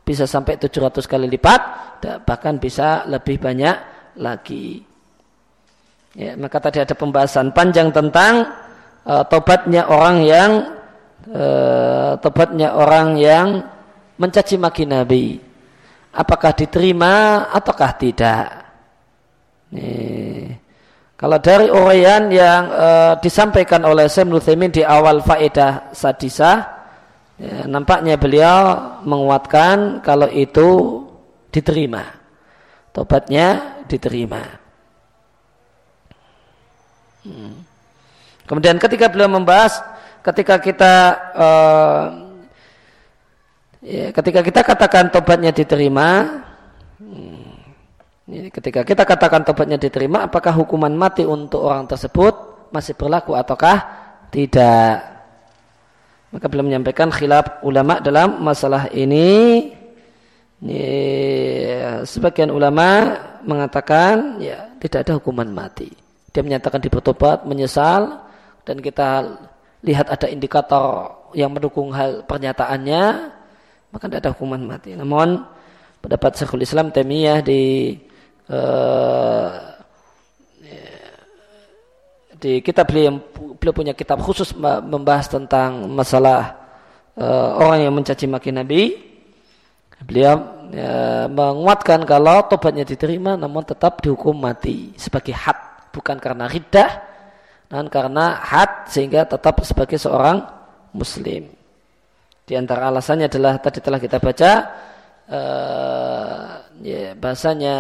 Bisa 0.02 0.26
sampai 0.28 0.58
700 0.58 1.06
kali 1.06 1.26
lipat, 1.30 1.62
bahkan 2.26 2.58
bisa 2.58 3.06
lebih 3.08 3.38
banyak 3.42 3.76
lagi. 4.20 4.84
Ya, 6.12 6.36
maka 6.36 6.60
tadi 6.60 6.84
ada 6.84 6.92
pembahasan 6.92 7.56
panjang 7.56 7.96
tentang 7.96 8.44
uh, 9.08 9.24
tobatnya 9.32 9.88
orang 9.88 10.16
yang 10.28 10.52
uh, 11.32 12.20
tobatnya 12.20 12.76
orang 12.76 13.16
yang 13.16 13.64
mencaci 14.20 14.60
maki 14.60 14.84
Nabi 14.84 15.40
apakah 16.12 16.52
diterima 16.52 17.48
ataukah 17.52 17.92
tidak. 17.96 18.46
Nih. 19.72 20.61
Kalau 21.22 21.38
dari 21.38 21.70
uraian 21.70 22.34
yang 22.34 22.64
e, 22.74 22.88
disampaikan 23.22 23.86
oleh 23.86 24.10
Syekh 24.10 24.26
di 24.74 24.82
awal 24.82 25.22
faedah 25.22 25.94
sadisah, 25.94 26.58
ya, 27.38 27.70
nampaknya 27.70 28.18
beliau 28.18 28.58
menguatkan 29.06 30.02
kalau 30.02 30.26
itu 30.34 31.02
diterima. 31.54 32.10
Tobatnya 32.90 33.78
diterima. 33.86 34.42
Hmm. 37.22 37.62
Kemudian 38.50 38.82
ketika 38.82 39.06
beliau 39.14 39.30
membahas, 39.30 39.78
ketika 40.26 40.58
kita 40.58 40.94
e, 41.38 41.48
Ya, 43.82 44.14
ketika 44.14 44.46
kita 44.46 44.62
katakan 44.62 45.10
tobatnya 45.10 45.50
diterima, 45.50 46.46
hmm, 47.02 47.41
ketika 48.32 48.88
kita 48.88 49.04
katakan 49.04 49.44
tobatnya 49.44 49.76
diterima, 49.76 50.32
apakah 50.32 50.56
hukuman 50.56 50.92
mati 50.96 51.28
untuk 51.28 51.68
orang 51.68 51.84
tersebut 51.84 52.34
masih 52.72 52.96
berlaku 52.96 53.36
ataukah 53.36 53.78
tidak? 54.32 55.04
Maka 56.32 56.46
belum 56.48 56.72
menyampaikan 56.72 57.12
khilaf 57.12 57.60
ulama 57.68 58.00
dalam 58.00 58.40
masalah 58.40 58.88
ini. 58.96 59.68
Ya, 60.62 62.06
sebagian 62.06 62.54
ulama 62.54 63.18
mengatakan 63.44 64.40
ya 64.40 64.72
tidak 64.80 65.10
ada 65.10 65.20
hukuman 65.20 65.50
mati. 65.52 65.92
Dia 66.32 66.46
menyatakan 66.46 66.80
dibertobat, 66.80 67.44
menyesal, 67.44 68.24
dan 68.64 68.80
kita 68.80 69.42
lihat 69.84 70.08
ada 70.08 70.30
indikator 70.30 71.20
yang 71.36 71.52
mendukung 71.52 71.92
hal 71.92 72.24
pernyataannya 72.24 73.34
maka 73.92 74.04
tidak 74.08 74.20
ada 74.24 74.32
hukuman 74.32 74.64
mati. 74.64 74.96
Namun 74.96 75.44
pendapat 76.00 76.40
Syekhul 76.40 76.64
Islam 76.64 76.90
Temiyah 76.96 77.44
di 77.44 77.94
uh, 78.52 79.72
di 82.42 82.58
kitab 82.66 82.90
beliau 82.90 83.22
beliau 83.62 83.76
punya 83.78 83.94
kitab 83.94 84.18
khusus 84.20 84.52
membahas 84.58 85.30
tentang 85.30 85.86
masalah 85.94 86.58
uh, 87.14 87.62
orang 87.62 87.86
yang 87.86 87.94
mencaci 87.94 88.26
maki 88.26 88.50
Nabi. 88.50 88.82
Beliau 90.02 90.66
ya, 90.74 91.30
menguatkan 91.30 92.02
kalau 92.10 92.42
tobatnya 92.50 92.82
diterima 92.82 93.38
namun 93.38 93.62
tetap 93.62 94.02
dihukum 94.02 94.34
mati 94.34 94.90
sebagai 94.98 95.38
had 95.38 95.54
bukan 95.94 96.18
karena 96.18 96.50
riddah 96.50 96.90
dan 97.70 97.86
karena 97.86 98.42
had 98.42 98.90
sehingga 98.90 99.30
tetap 99.30 99.62
sebagai 99.62 100.02
seorang 100.02 100.42
muslim. 100.98 101.54
Di 102.50 102.58
antara 102.58 102.90
alasannya 102.90 103.30
adalah 103.30 103.62
tadi 103.62 103.78
telah 103.78 104.02
kita 104.02 104.18
baca 104.18 104.52
uh, 105.30 106.44
ya, 106.82 107.14
bahasanya 107.14 107.76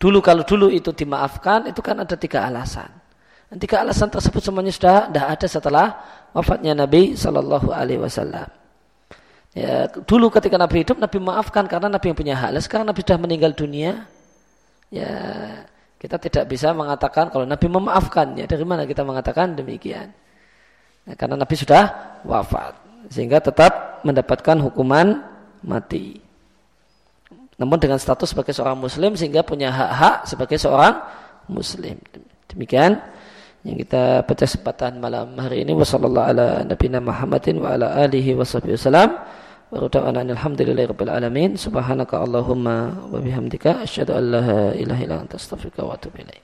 dulu 0.00 0.18
kalau 0.24 0.42
dulu 0.44 0.72
itu 0.72 0.92
dimaafkan 0.92 1.68
itu 1.68 1.80
kan 1.84 2.00
ada 2.00 2.16
tiga 2.16 2.46
alasan. 2.48 2.88
Dan 3.50 3.58
tiga 3.58 3.82
alasan 3.82 4.06
tersebut 4.06 4.38
semuanya 4.38 4.70
sudah 4.70 5.10
tidak 5.10 5.26
ada 5.26 5.46
setelah 5.50 5.86
wafatnya 6.30 6.72
Nabi 6.72 7.18
Shallallahu 7.18 7.74
Alaihi 7.74 7.98
Wasallam. 7.98 8.46
Ya, 9.50 9.90
dulu 9.90 10.30
ketika 10.30 10.54
Nabi 10.54 10.86
hidup 10.86 11.02
Nabi 11.02 11.18
maafkan 11.18 11.66
karena 11.66 11.90
Nabi 11.90 12.14
yang 12.14 12.18
punya 12.18 12.34
hak. 12.38 12.54
Sekarang 12.62 12.86
Nabi 12.86 13.02
sudah 13.02 13.18
meninggal 13.18 13.50
dunia. 13.50 14.06
Ya 14.94 15.10
kita 15.98 16.16
tidak 16.22 16.46
bisa 16.46 16.70
mengatakan 16.70 17.34
kalau 17.34 17.42
Nabi 17.42 17.66
memaafkan. 17.66 18.38
Ya 18.38 18.46
dari 18.46 18.62
mana 18.62 18.86
kita 18.86 19.02
mengatakan 19.02 19.58
demikian? 19.58 20.14
Ya, 21.10 21.18
karena 21.18 21.34
Nabi 21.34 21.54
sudah 21.58 21.90
wafat. 22.22 22.78
Sehingga 23.10 23.42
tetap 23.42 24.06
mendapatkan 24.06 24.62
hukuman 24.62 25.26
mati. 25.66 26.22
Namun 27.60 27.76
dengan 27.76 28.00
status 28.00 28.32
sebagai 28.32 28.56
seorang 28.56 28.80
muslim 28.80 29.12
sehingga 29.20 29.44
punya 29.44 29.68
hak-hak 29.68 30.24
sebagai 30.24 30.56
seorang 30.56 30.96
muslim. 31.44 32.00
Demikian 32.48 32.96
yang 33.60 33.76
kita 33.76 34.24
baca 34.24 34.44
kesempatan 34.48 34.96
malam 34.96 35.36
hari 35.36 35.68
ini. 35.68 35.76
Wasallallahu 35.76 36.24
ala 36.24 36.46
nabiyina 36.64 37.04
Muhammadin 37.04 37.60
wa 37.60 37.76
ala 37.76 38.00
alihi 38.00 38.32
washabihi 38.32 38.80
wasallam. 38.80 39.12
Wa 39.68 39.76
radana 39.76 40.24
alhamdulillahirabbil 40.24 41.12
alamin. 41.12 41.60
Subhanaka 41.60 42.24
allahumma 42.24 42.96
wa 43.12 43.20
bihamdika 43.20 43.84
asyhadu 43.84 44.16
an 44.16 44.24
la 44.32 44.48
ilaha 44.72 45.00
illa 45.04 45.16
anta 45.20 45.36
astaghfiruka 45.36 45.84
wa 45.84 46.00
atubu 46.00 46.24
ilaik 46.24 46.38